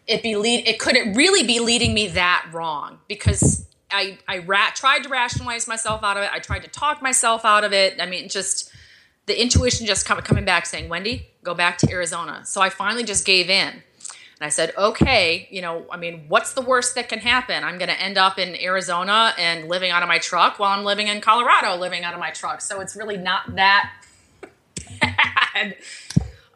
[0.08, 3.00] it be lead it could it really be leading me that wrong?
[3.08, 6.30] Because i i ra- tried to rationalize myself out of it.
[6.32, 8.02] I tried to talk myself out of it.
[8.02, 8.72] I mean just
[9.26, 12.44] the intuition just coming back saying wendy go back to arizona.
[12.46, 13.84] So i finally just gave in
[14.40, 17.64] and I said, okay, you know, I mean, what's the worst that can happen?
[17.64, 20.84] I'm going to end up in Arizona and living out of my truck while I'm
[20.84, 22.60] living in Colorado, living out of my truck.
[22.60, 23.94] So it's really not that
[25.02, 25.78] bad.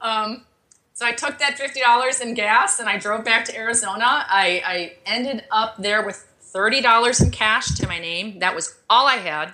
[0.01, 0.45] Um,
[0.93, 4.03] so I took that $50 in gas and I drove back to Arizona.
[4.03, 8.39] I, I ended up there with $30 in cash to my name.
[8.39, 9.53] That was all I had.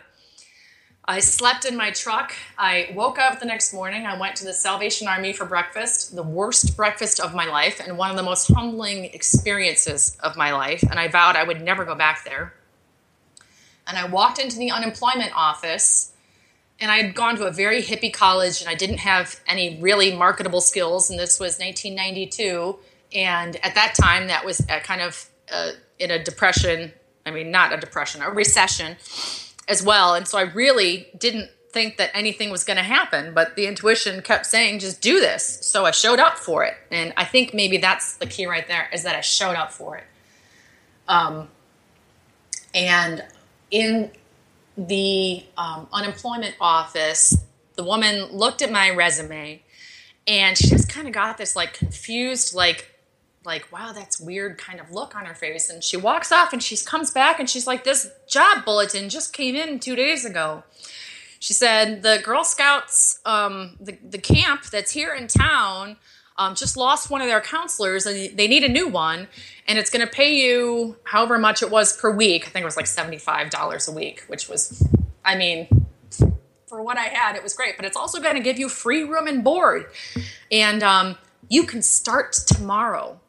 [1.08, 2.34] I slept in my truck.
[2.58, 4.08] I woke up the next morning.
[4.08, 7.96] I went to the Salvation Army for breakfast, the worst breakfast of my life, and
[7.96, 10.82] one of the most humbling experiences of my life.
[10.82, 12.54] And I vowed I would never go back there.
[13.86, 16.12] And I walked into the unemployment office,
[16.80, 20.16] and I had gone to a very hippie college, and I didn't have any really
[20.16, 21.12] marketable skills.
[21.12, 22.78] And this was 1992.
[23.14, 26.94] And at that time, that was kind of uh, in a depression.
[27.28, 28.98] I mean, not a depression, a recession
[29.68, 30.16] as well.
[30.16, 34.22] And so I really didn't think that anything was going to happen, but the intuition
[34.22, 35.60] kept saying, just do this.
[35.62, 36.76] So I showed up for it.
[36.90, 39.98] And I think maybe that's the key right there is that I showed up for
[39.98, 40.06] it.
[41.08, 41.50] Um,
[42.74, 43.24] and
[43.72, 44.12] in
[44.78, 47.38] the um, unemployment office,
[47.76, 49.62] the woman looked at my resume
[50.28, 52.95] and she just kind of got this like confused, like,
[53.46, 55.70] like, wow, that's weird kind of look on her face.
[55.70, 59.34] And she walks off and she comes back and she's like, this job bulletin just
[59.34, 60.64] came in two days ago.
[61.40, 65.98] She said, the Girl Scouts, um, the, the camp that's here in town,
[66.38, 69.28] um, just lost one of their counselors and they need a new one.
[69.68, 72.48] And it's going to pay you however much it was per week.
[72.48, 74.88] I think it was like $75 a week, which was,
[75.24, 75.68] I mean,
[76.68, 77.78] for what I had, it was great.
[77.78, 79.86] But it's also going to give you free room and board.
[80.52, 81.18] And um,
[81.50, 83.20] you can start tomorrow.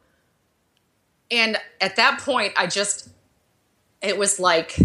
[1.29, 3.09] And at that point, I just,
[4.01, 4.77] it was like,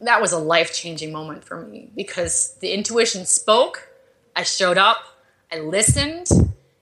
[0.00, 3.88] that was a life changing moment for me because the intuition spoke.
[4.36, 4.98] I showed up,
[5.50, 6.28] I listened,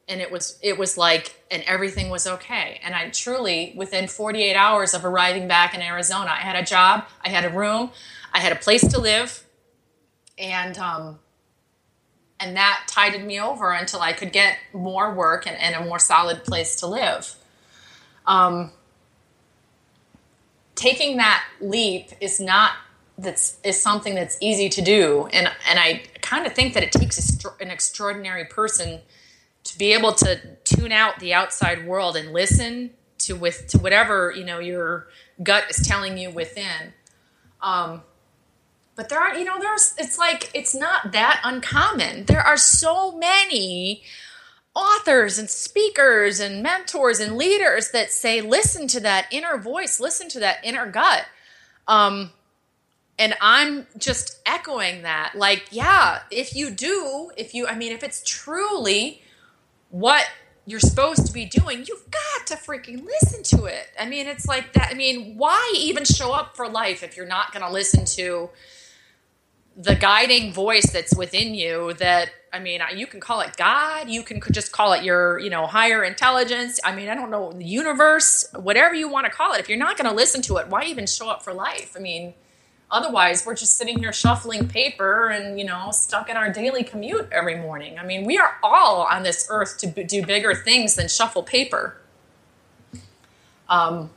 [0.09, 4.55] and it was it was like and everything was okay and i truly within 48
[4.57, 7.91] hours of arriving back in arizona i had a job i had a room
[8.35, 9.45] i had a place to live
[10.37, 11.21] and um
[12.43, 16.01] and that tided me over until I could get more work and, and a more
[16.01, 17.37] solid place to live.
[18.27, 18.71] Um,
[20.75, 22.73] taking that leap is not
[23.19, 26.93] that's is something that's easy to do, and and I kind of think that it
[26.93, 27.19] takes
[27.61, 29.01] an extraordinary person
[29.65, 34.33] to be able to tune out the outside world and listen to with to whatever
[34.37, 35.09] you know your
[35.43, 36.93] gut is telling you within.
[37.61, 38.03] Um,
[38.97, 43.13] but there are you know there's it's like it's not that uncommon there are so
[43.13, 44.03] many
[44.75, 50.29] authors and speakers and mentors and leaders that say listen to that inner voice listen
[50.31, 51.27] to that inner gut.
[51.87, 52.31] Um,
[53.19, 55.35] and i'm just echoing that.
[55.35, 59.23] Like yeah if you do if you i mean if it's truly
[59.91, 60.27] what
[60.65, 63.89] you're supposed to be doing you've got to freaking listen to it.
[64.01, 64.89] I mean it's like that.
[64.91, 68.49] I mean why even show up for life if you're not going to listen to
[69.77, 74.23] the guiding voice that's within you that i mean you can call it god you
[74.23, 76.79] can just call it your you know higher intelligence.
[76.85, 79.61] I mean i don't know the universe whatever you want to call it.
[79.61, 81.95] If you're not going to listen to it why even show up for life?
[81.97, 82.35] I mean
[82.91, 87.29] otherwise we're just sitting here shuffling paper and you know stuck in our daily commute
[87.33, 87.99] every morning.
[87.99, 91.97] I mean we are all on this earth to do bigger things than shuffle paper.
[93.71, 94.11] Um,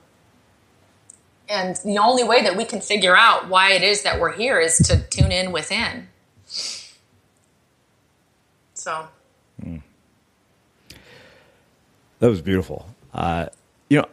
[1.50, 4.60] and the only way that we can figure out why it is that we're here
[4.60, 6.08] is to tune in within.
[8.74, 9.08] So.
[9.62, 9.82] Mm.
[12.20, 12.88] That was beautiful.
[13.14, 13.48] Uh,
[13.90, 14.08] you know,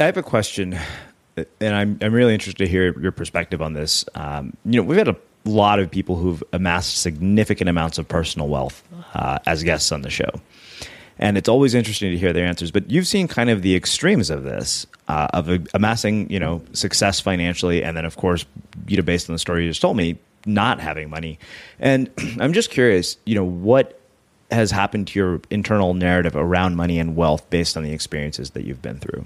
[0.00, 0.78] I have a question,
[1.36, 4.04] and I'm I'm really interested to hear your perspective on this.
[4.14, 8.48] Um, you know, we've had a lot of people who've amassed significant amounts of personal
[8.48, 8.82] wealth
[9.14, 10.30] uh, as guests on the show
[11.18, 12.70] and it's always interesting to hear their answers.
[12.70, 17.20] But you've seen kind of the extremes of this, uh, of amassing, you know, success
[17.20, 18.44] financially, and then of course,
[18.86, 21.38] you know, based on the story you just told me, not having money.
[21.78, 23.98] And I'm just curious, you know, what
[24.50, 28.64] has happened to your internal narrative around money and wealth based on the experiences that
[28.64, 29.24] you've been through?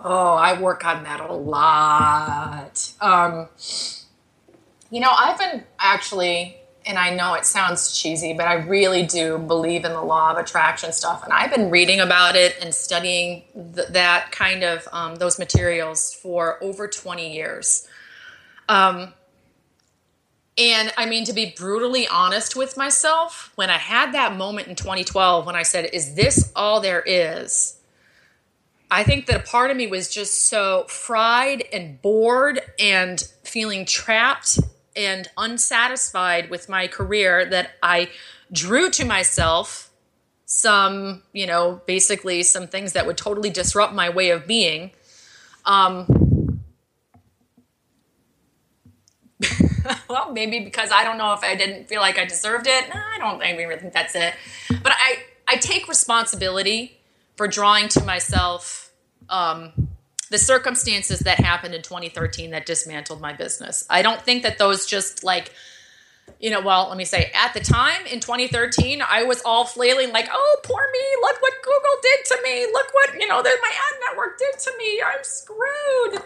[0.00, 2.92] Oh, I work on that a lot.
[3.00, 3.48] Um,
[4.90, 6.56] you know, I've been actually
[6.86, 10.38] and I know it sounds cheesy, but I really do believe in the law of
[10.38, 11.24] attraction stuff.
[11.24, 16.12] And I've been reading about it and studying th- that kind of um, those materials
[16.12, 17.88] for over 20 years.
[18.68, 19.14] Um,
[20.56, 24.76] and I mean, to be brutally honest with myself, when I had that moment in
[24.76, 27.78] 2012 when I said, Is this all there is?
[28.90, 33.86] I think that a part of me was just so fried and bored and feeling
[33.86, 34.60] trapped
[34.96, 38.10] and unsatisfied with my career that I
[38.52, 39.90] drew to myself
[40.46, 44.92] some, you know, basically some things that would totally disrupt my way of being.
[45.64, 46.60] Um,
[50.08, 52.88] well, maybe because I don't know if I didn't feel like I deserved it.
[52.88, 54.34] No, I don't I really think that's it.
[54.68, 56.98] But I, I take responsibility
[57.36, 58.92] for drawing to myself
[59.28, 59.72] um,
[60.34, 63.86] the circumstances that happened in 2013 that dismantled my business.
[63.88, 65.52] I don't think that those just like,
[66.40, 70.10] you know, well, let me say, at the time in 2013, I was all flailing
[70.10, 73.56] like, oh, poor me, look what Google did to me, look what, you know, that
[73.62, 76.22] my ad network did to me, I'm screwed.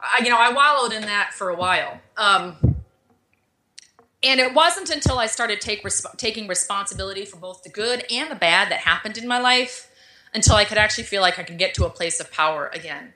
[0.00, 1.98] I, you know, I wallowed in that for a while.
[2.16, 2.76] Um,
[4.22, 8.30] and it wasn't until I started take, resp- taking responsibility for both the good and
[8.30, 9.90] the bad that happened in my life
[10.32, 13.14] until I could actually feel like I could get to a place of power again.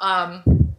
[0.00, 0.74] Um,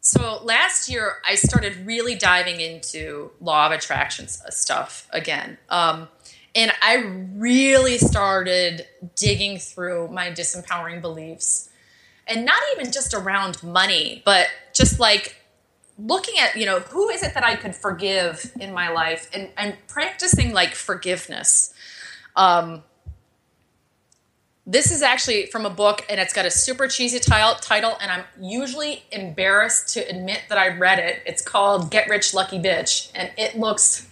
[0.00, 5.56] so last year, I started really diving into law of attraction stuff again.
[5.70, 6.08] Um,
[6.54, 6.96] and I
[7.34, 8.86] really started
[9.16, 11.70] digging through my disempowering beliefs.
[12.26, 15.36] And not even just around money, but just like
[15.98, 19.50] looking at, you know, who is it that I could forgive in my life and,
[19.56, 21.72] and practicing like forgiveness.
[22.36, 22.82] Um,
[24.66, 28.24] this is actually from a book, and it's got a super cheesy title, and I'm
[28.40, 31.22] usually embarrassed to admit that I read it.
[31.26, 34.08] It's called Get Rich Lucky Bitch, and it looks,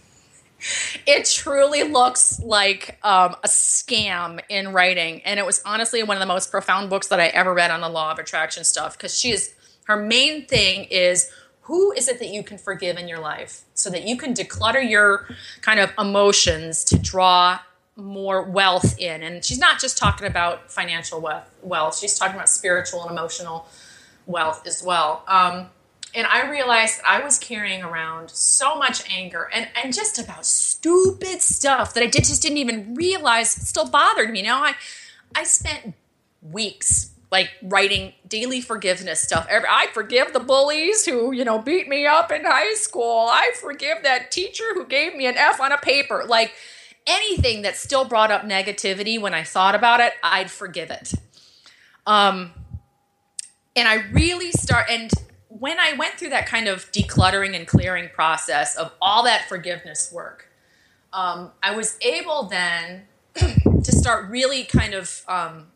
[1.07, 5.23] it truly looks like um, a scam in writing.
[5.25, 7.81] And it was honestly one of the most profound books that I ever read on
[7.81, 11.31] the law of attraction stuff because she is, her main thing is
[11.63, 14.87] who is it that you can forgive in your life so that you can declutter
[14.89, 15.29] your
[15.61, 17.59] kind of emotions to draw
[18.03, 19.23] more wealth in.
[19.23, 21.99] And she's not just talking about financial wealth, wealth.
[21.99, 23.67] she's talking about spiritual and emotional
[24.27, 25.25] wealth as well.
[25.29, 25.69] Um,
[26.15, 31.41] and I realized I was carrying around so much anger and, and just about stupid
[31.41, 34.41] stuff that I did, just didn't even realize still bothered me.
[34.41, 34.75] You know, I,
[35.35, 35.95] I spent
[36.43, 39.47] weeks like writing daily forgiveness stuff.
[39.51, 43.27] I forgive the bullies who, you know, beat me up in high school.
[43.31, 46.25] I forgive that teacher who gave me an F on a paper.
[46.29, 46.53] Like
[47.07, 51.13] anything that still brought up negativity when I thought about it, I'd forgive it.
[52.07, 52.53] Um,
[53.77, 55.11] and I really start, and
[55.49, 60.11] when I went through that kind of decluttering and clearing process of all that forgiveness
[60.13, 60.49] work,
[61.13, 63.03] um, I was able then
[63.35, 65.67] to start really kind of um,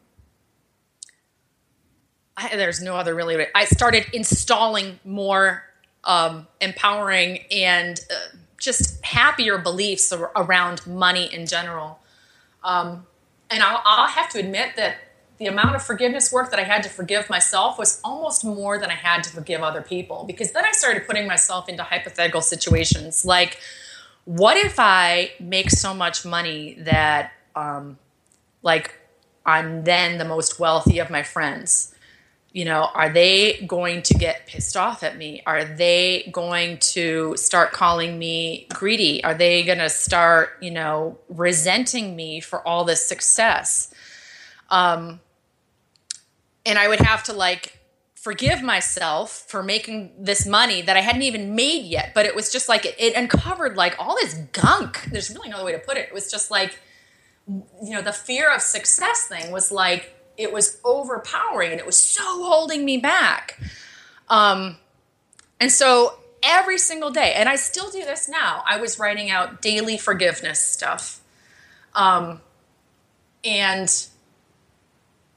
[2.36, 3.46] I, there's no other really.
[3.54, 5.64] I started installing more
[6.04, 11.98] um, empowering and uh, just happier beliefs around money in general.
[12.64, 13.06] Um,
[13.50, 14.96] and I'll, I'll, have to admit that
[15.38, 18.90] the amount of forgiveness work that I had to forgive myself was almost more than
[18.90, 23.24] I had to forgive other people because then I started putting myself into hypothetical situations
[23.24, 23.58] like,
[24.24, 27.98] what if I make so much money that, um,
[28.62, 28.98] like,
[29.44, 31.94] I'm then the most wealthy of my friends?
[32.56, 35.42] You know, are they going to get pissed off at me?
[35.44, 39.22] Are they going to start calling me greedy?
[39.22, 43.92] Are they going to start, you know, resenting me for all this success?
[44.70, 45.20] Um,
[46.64, 47.78] and I would have to like
[48.14, 52.12] forgive myself for making this money that I hadn't even made yet.
[52.14, 55.04] But it was just like it, it uncovered like all this gunk.
[55.12, 56.08] There's really no other way to put it.
[56.08, 56.80] It was just like,
[57.46, 62.00] you know, the fear of success thing was like, it was overpowering and it was
[62.00, 63.60] so holding me back.
[64.28, 64.76] Um,
[65.60, 69.62] and so every single day, and I still do this now, I was writing out
[69.62, 71.20] daily forgiveness stuff.
[71.94, 72.40] Um,
[73.44, 73.88] and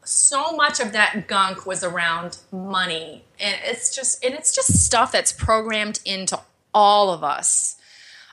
[0.04, 3.24] so much of that gunk was around money.
[3.40, 6.40] And it's just, and it's just stuff that's programmed into
[6.74, 7.76] all of us.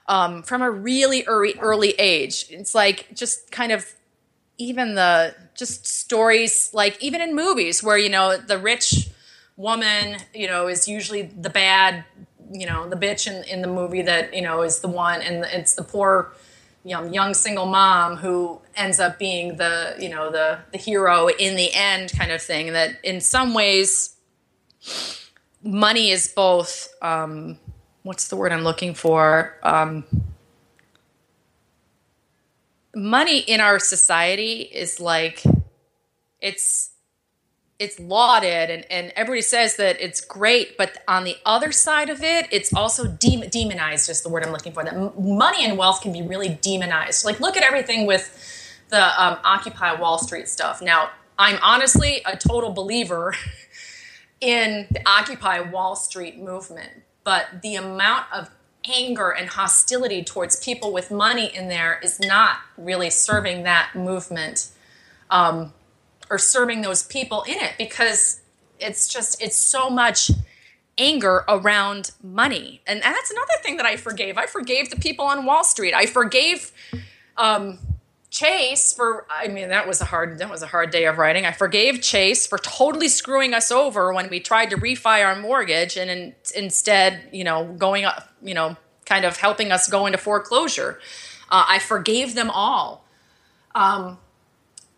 [0.08, 2.46] Um, from a really early early age.
[2.50, 3.92] It's like just kind of
[4.59, 9.09] even the just stories like even in movies where you know the rich
[9.57, 12.04] woman you know is usually the bad
[12.52, 15.44] you know the bitch in, in the movie that you know is the one and
[15.46, 16.32] it's the poor
[16.86, 21.28] you know, young single mom who ends up being the you know the the hero
[21.28, 24.14] in the end kind of thing that in some ways
[25.64, 27.59] money is both um,
[28.04, 29.59] what's the word i'm looking for?
[29.64, 30.04] Um,
[32.97, 35.42] money in our society is like
[36.40, 36.92] it's
[37.78, 42.22] it's lauded and, and everybody says that it's great but on the other side of
[42.22, 46.01] it it's also de- demonized is the word i'm looking for that money and wealth
[46.01, 47.26] can be really demonized.
[47.26, 48.34] Like look at everything with
[48.88, 50.80] the um, occupy wall street stuff.
[50.80, 53.34] Now i'm honestly a total believer
[54.40, 58.49] in the occupy wall street movement but the amount of
[58.89, 64.68] anger and hostility towards people with money in there is not really serving that movement
[65.30, 65.72] um,
[66.30, 68.41] or serving those people in it because
[68.78, 70.30] it's just it's so much
[70.99, 72.80] anger around money.
[72.87, 74.39] And, and that's another thing that i forgave.
[74.39, 75.95] I forgave the people on wall street.
[75.95, 76.72] I forgave
[77.37, 77.78] um,
[78.37, 81.47] Chase for I mean that was a hard that was a hard day of writing.
[81.47, 85.97] I forgave Chase for totally screwing us over when we tried to refi our mortgage
[85.97, 88.76] and in, instead, you know, going up, you know,
[89.07, 91.01] kind of helping us go into foreclosure.
[91.51, 93.07] Uh, I forgave them all.
[93.74, 94.18] Um,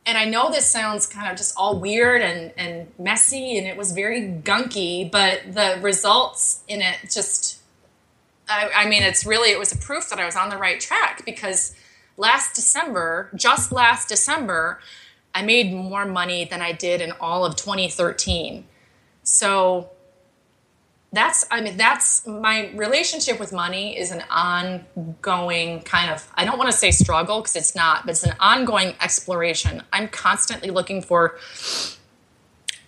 [0.05, 3.77] and I know this sounds kind of just all weird and, and messy and it
[3.77, 7.61] was very gunky, but the results in it just,
[8.49, 10.81] I, I mean, it's really, it was a proof that I was on the right
[10.81, 11.77] track because
[12.19, 14.81] last December, just last December,
[15.35, 18.67] I made more money than I did in all of 2013.
[19.23, 19.91] So
[21.11, 26.59] that's I mean that's my relationship with money is an ongoing kind of I don't
[26.59, 29.83] want to say struggle because it's not, but it's an ongoing exploration.
[29.93, 31.39] I'm constantly looking for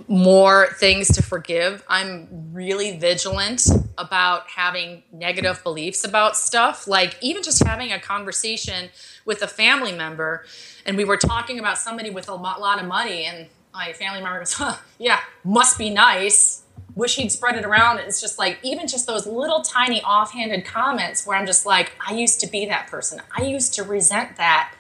[0.08, 1.82] more things to forgive.
[1.88, 3.66] I'm really vigilant
[3.98, 6.86] about having negative beliefs about stuff.
[6.86, 8.90] Like, even just having a conversation
[9.24, 10.44] with a family member,
[10.86, 14.38] and we were talking about somebody with a lot of money, and my family member
[14.38, 16.62] goes, huh, Yeah, must be nice.
[16.94, 17.98] Wish he'd spread it around.
[17.98, 22.14] It's just like, even just those little tiny offhanded comments where I'm just like, I
[22.14, 23.20] used to be that person.
[23.36, 24.74] I used to resent that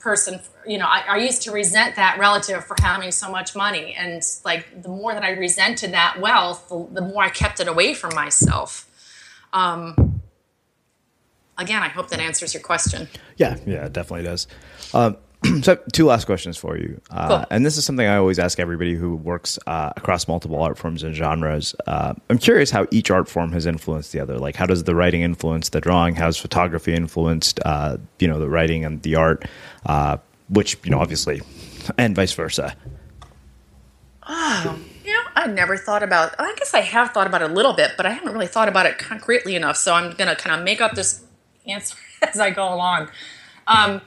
[0.00, 3.94] person you know I, I, used to resent that relative for having so much money.
[3.94, 7.68] And like the more that i resented that wealth the, the more i kept it
[7.68, 8.86] away from myself.
[9.52, 10.22] Um,
[11.58, 13.08] again i hope that answers your question.
[13.36, 14.48] Yeah yeah it definitely does.
[14.94, 15.16] Um,
[15.62, 17.44] so two last questions for you uh, cool.
[17.50, 21.02] and this is something i always ask everybody who works uh, across multiple art forms
[21.02, 24.66] and genres uh, i'm curious how each art form has influenced the other like how
[24.66, 29.02] does the writing influence the drawing how's photography influenced uh, you know the writing and
[29.02, 29.44] the art
[29.86, 30.16] uh,
[30.50, 31.40] which you know obviously
[31.98, 32.76] and vice versa
[34.32, 36.36] Oh, you know, I never thought about.
[36.38, 38.68] I guess I have thought about it a little bit, but I haven't really thought
[38.68, 39.76] about it concretely enough.
[39.76, 41.24] So I'm gonna kind of make up this
[41.66, 43.10] answer as I go along.
[43.66, 44.02] Um,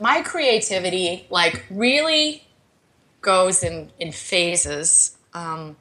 [0.00, 2.46] my creativity, like, really
[3.20, 5.16] goes in in phases.
[5.34, 5.76] Um,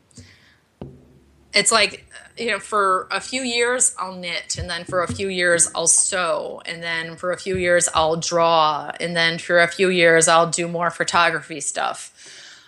[1.56, 2.06] it's like
[2.38, 5.88] you know for a few years i'll knit and then for a few years i'll
[5.88, 10.28] sew and then for a few years i'll draw and then for a few years
[10.28, 12.12] i'll do more photography stuff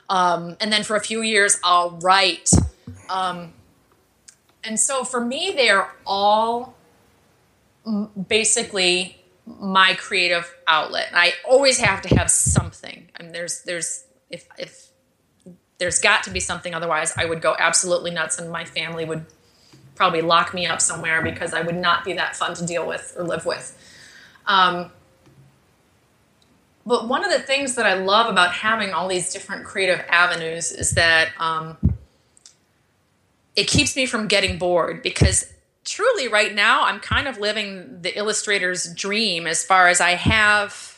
[0.09, 2.49] um, and then for a few years i'll write
[3.09, 3.53] um,
[4.63, 6.73] and so for me they're all
[8.27, 9.16] basically
[9.47, 11.09] my creative outlet.
[11.13, 13.09] I always have to have something.
[13.17, 14.87] I mean, there's there's if if
[15.77, 19.25] there's got to be something otherwise i would go absolutely nuts and my family would
[19.95, 23.15] probably lock me up somewhere because i would not be that fun to deal with
[23.17, 23.75] or live with.
[24.45, 24.91] Um,
[26.85, 30.71] but one of the things that i love about having all these different creative avenues
[30.71, 31.77] is that um,
[33.55, 35.51] it keeps me from getting bored because
[35.87, 40.97] truly right now i'm kind of living the illustrator's dream as far as i have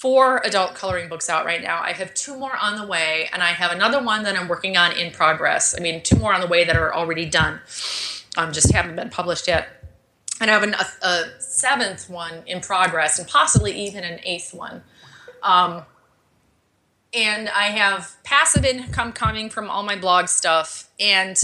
[0.00, 1.78] four adult coloring books out right now.
[1.82, 4.78] I have two more on the way, and I have another one that I'm working
[4.78, 5.74] on in progress.
[5.78, 7.60] I mean, two more on the way that are already done,
[8.38, 9.68] um, just haven't been published yet.
[10.40, 14.54] And I have an, a, a, seventh one in progress, and possibly even an eighth
[14.54, 14.82] one.
[15.42, 15.82] Um,
[17.12, 20.88] and I have passive income coming from all my blog stuff.
[20.98, 21.38] And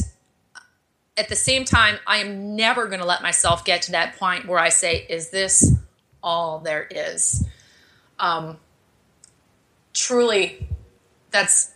[1.17, 4.47] at the same time, I am never going to let myself get to that point
[4.47, 5.75] where I say, Is this
[6.23, 7.47] all there is?
[8.19, 8.59] um,
[9.93, 10.69] truly
[11.31, 11.73] that's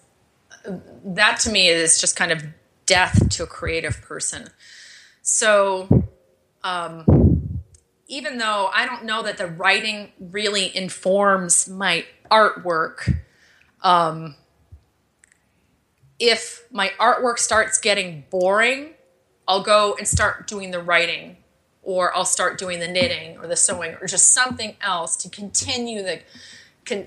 [1.04, 2.44] that to me is just kind of
[2.86, 4.48] death to a creative person
[5.22, 5.88] so
[6.64, 7.60] um,
[8.08, 13.20] even though i don't know that the writing really informs my artwork
[13.82, 14.34] um,
[16.18, 18.90] if my artwork starts getting boring
[19.50, 21.36] i'll go and start doing the writing
[21.82, 26.02] or I'll start doing the knitting or the sewing or just something else to continue
[26.02, 26.20] the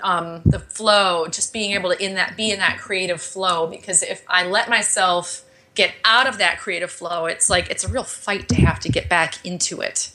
[0.01, 3.67] um, the flow, just being able to in that be in that creative flow.
[3.67, 5.43] Because if I let myself
[5.75, 8.89] get out of that creative flow, it's like it's a real fight to have to
[8.89, 10.11] get back into it.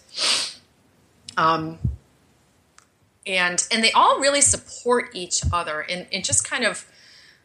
[1.37, 1.79] Um,
[3.27, 6.87] and and they all really support each other in just kind of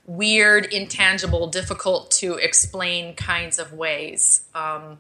[0.06, 4.42] weird, intangible, difficult to explain kinds of ways.
[4.54, 4.98] Um,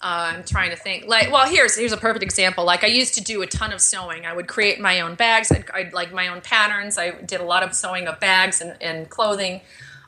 [0.00, 1.06] uh, I'm trying to think.
[1.06, 2.64] Like, well, here's here's a perfect example.
[2.64, 4.26] Like, I used to do a ton of sewing.
[4.26, 5.50] I would create my own bags.
[5.50, 6.98] I'd, I'd like my own patterns.
[6.98, 9.60] I did a lot of sewing of bags and, and clothing,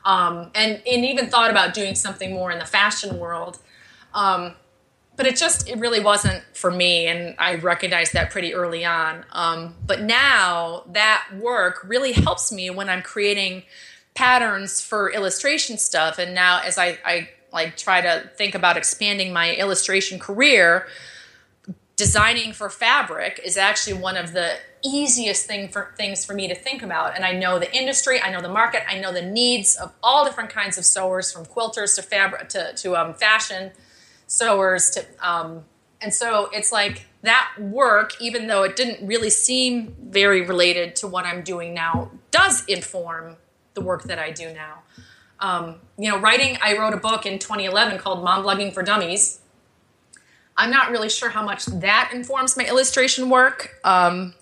[0.05, 3.59] um, and and even thought about doing something more in the fashion world.
[4.13, 4.53] Um,
[5.15, 9.25] but it just it really wasn't for me, and I recognized that pretty early on.
[9.31, 13.63] Um, but now that work really helps me when I'm creating
[14.13, 16.19] patterns for illustration stuff.
[16.19, 20.87] And now as I, I like try to think about expanding my illustration career,
[21.95, 26.55] designing for fabric is actually one of the easiest thing for things for me to
[26.55, 27.15] think about.
[27.15, 30.25] And I know the industry, I know the market, I know the needs of all
[30.25, 33.71] different kinds of sewers, from quilters to fabric to, to um, fashion
[34.31, 35.65] sewers to um,
[36.01, 41.07] and so it's like that work, even though it didn't really seem very related to
[41.07, 43.37] what I'm doing now, does inform
[43.75, 44.79] the work that I do now.
[45.39, 49.41] Um, you know, writing, I wrote a book in 2011 called Mom Blogging for Dummies.
[50.57, 53.75] I'm not really sure how much that informs my illustration work.
[53.83, 54.33] Um,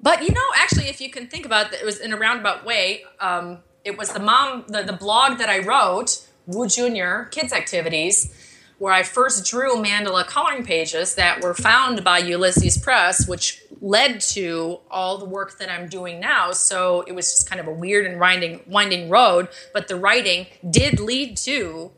[0.00, 2.64] but you know, actually, if you can think about it, it was in a roundabout
[2.64, 3.04] way.
[3.20, 8.32] Um, it was the mom, the, the blog that I wrote, Woo Junior Kids Activities,
[8.78, 14.20] where I first drew mandala coloring pages that were found by Ulysses Press, which led
[14.20, 16.52] to all the work that I'm doing now.
[16.52, 20.46] So it was just kind of a weird and winding winding road, but the writing
[20.68, 21.90] did lead to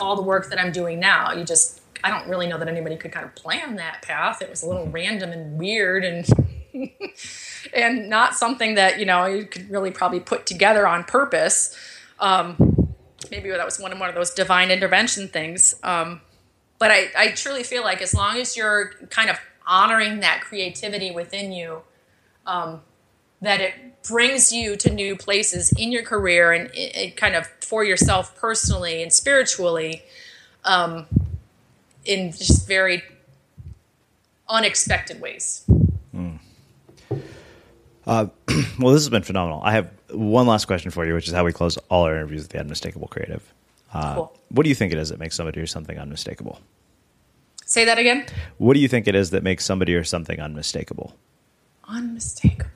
[0.00, 1.32] all the work that I'm doing now.
[1.32, 4.42] You just I don't really know that anybody could kind of plan that path.
[4.42, 6.26] It was a little random and weird and
[7.74, 11.76] and not something that, you know, you could really probably put together on purpose.
[12.18, 12.81] Um,
[13.32, 15.74] maybe that was one of one of those divine intervention things.
[15.82, 16.20] Um,
[16.78, 21.10] but I, I truly feel like as long as you're kind of honoring that creativity
[21.10, 21.82] within you,
[22.46, 22.82] um,
[23.40, 23.74] that it
[24.06, 28.36] brings you to new places in your career and it, it kind of for yourself
[28.36, 30.02] personally and spiritually
[30.64, 31.06] um,
[32.04, 33.02] in just very
[34.48, 35.64] unexpected ways.
[36.14, 36.38] Mm.
[38.06, 38.26] Uh,
[38.78, 39.62] well, this has been phenomenal.
[39.64, 42.42] I have one last question for you, which is how we close all our interviews
[42.42, 43.52] with the unmistakable creative.
[43.92, 44.38] Uh, cool.
[44.48, 46.60] What do you think it is that makes somebody or something unmistakable?
[47.64, 48.26] Say that again.
[48.58, 51.14] What do you think it is that makes somebody or something unmistakable?
[51.88, 52.70] Unmistakable.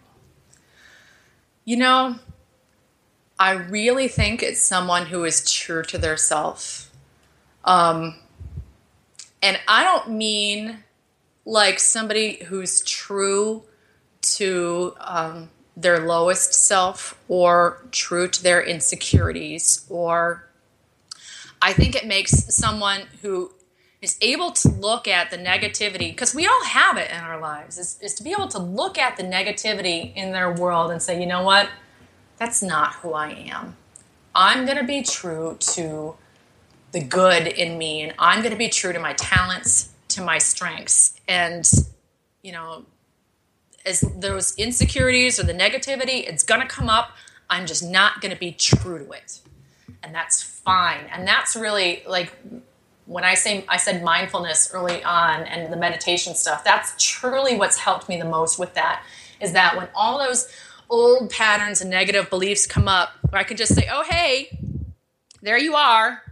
[1.65, 2.17] You know,
[3.39, 6.91] I really think it's someone who is true to their self.
[7.65, 8.19] Um,
[9.43, 10.85] and I don't mean
[11.45, 13.65] like somebody who's true
[14.23, 20.49] to um, their lowest self or true to their insecurities or
[21.61, 23.53] I think it makes someone who
[24.01, 27.79] is able to look at the negativity because we all have it in our lives
[27.79, 31.21] is, is to be able to look at the negativity in their world and say
[31.21, 31.69] you know what?
[32.39, 33.77] That's not who i am.
[34.35, 36.15] I'm going to be true to
[36.93, 40.39] the good in me and i'm going to be true to my talents to my
[40.39, 41.21] strengths.
[41.29, 41.71] And
[42.43, 42.87] you know
[43.87, 47.13] as those insecurities or the negativity it's going to come up
[47.49, 49.41] i'm just not going to be true to it
[50.03, 52.33] and that's fine and that's really like
[53.07, 57.79] when I say I said mindfulness early on and the meditation stuff, that's truly what's
[57.79, 59.05] helped me the most with that.
[59.41, 60.49] Is that when all those
[60.91, 64.59] old patterns and negative beliefs come up, where I can just say, "Oh, hey,
[65.41, 66.23] there you are."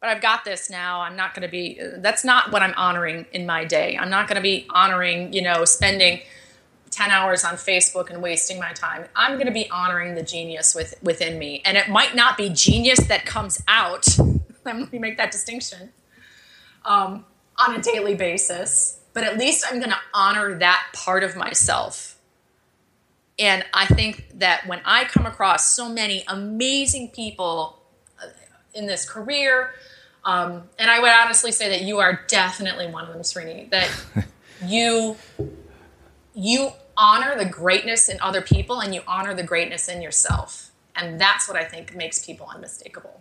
[0.00, 1.00] But I've got this now.
[1.00, 1.80] I'm not going to be.
[1.98, 3.96] That's not what I'm honoring in my day.
[3.96, 6.20] I'm not going to be honoring, you know, spending
[6.90, 9.06] 10 hours on Facebook and wasting my time.
[9.14, 11.62] I'm going to be honoring the genius with, within me.
[11.64, 14.06] And it might not be genius that comes out.
[14.64, 15.90] Let me make that distinction
[16.84, 17.24] um,
[17.58, 22.18] on a daily basis, but at least I'm going to honor that part of myself.
[23.38, 27.78] And I think that when I come across so many amazing people
[28.22, 28.28] uh,
[28.74, 29.74] in this career,
[30.24, 33.90] um, and I would honestly say that you are definitely one of them, Srini, that
[34.64, 35.16] you
[36.36, 40.70] you honor the greatness in other people and you honor the greatness in yourself.
[40.94, 43.20] And that's what I think makes people unmistakable.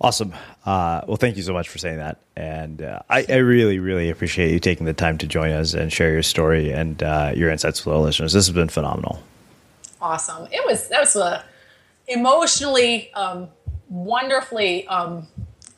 [0.00, 0.34] Awesome.
[0.64, 4.10] Uh, well, thank you so much for saying that, and uh, I, I, really, really
[4.10, 7.50] appreciate you taking the time to join us and share your story and uh, your
[7.50, 8.34] insights with our listeners.
[8.34, 9.22] This has been phenomenal.
[9.98, 10.48] Awesome.
[10.52, 11.42] It was that was a
[12.08, 13.48] emotionally, um,
[13.88, 15.28] wonderfully um,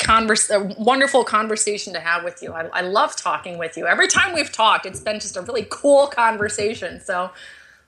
[0.09, 2.54] converse, a wonderful conversation to have with you.
[2.54, 3.86] I, I love talking with you.
[3.86, 6.98] Every time we've talked, it's been just a really cool conversation.
[6.98, 7.30] So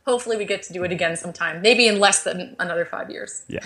[0.06, 3.44] hopefully we get to do it again sometime, maybe in less than another five years.
[3.48, 3.64] Yeah.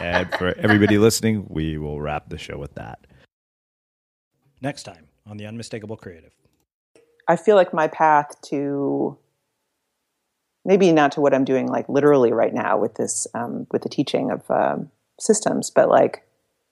[0.00, 3.06] and for everybody listening, we will wrap the show with that.
[4.60, 6.34] Next time on The Unmistakable Creative.
[7.28, 9.16] I feel like my path to
[10.66, 13.88] maybe not to what I'm doing like literally right now with this, um, with the
[13.88, 16.26] teaching of um, systems, but like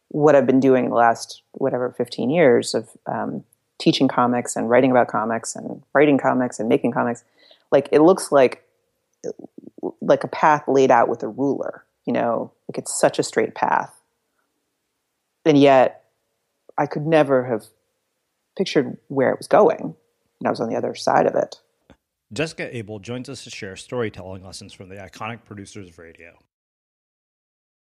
[0.08, 3.44] what I've been doing the last, whatever, 15 years of um,
[3.78, 7.24] teaching comics and writing about comics and writing comics and making comics.
[7.70, 8.64] Like it looks like
[10.00, 13.54] like a path laid out with a ruler, you know, like it's such a straight
[13.54, 13.94] path.
[15.44, 16.04] And yet
[16.76, 17.64] I could never have
[18.56, 19.94] pictured where it was going.
[20.40, 21.56] And I was on the other side of it.
[22.32, 26.36] Jessica Abel joins us to share storytelling lessons from the iconic producers of radio.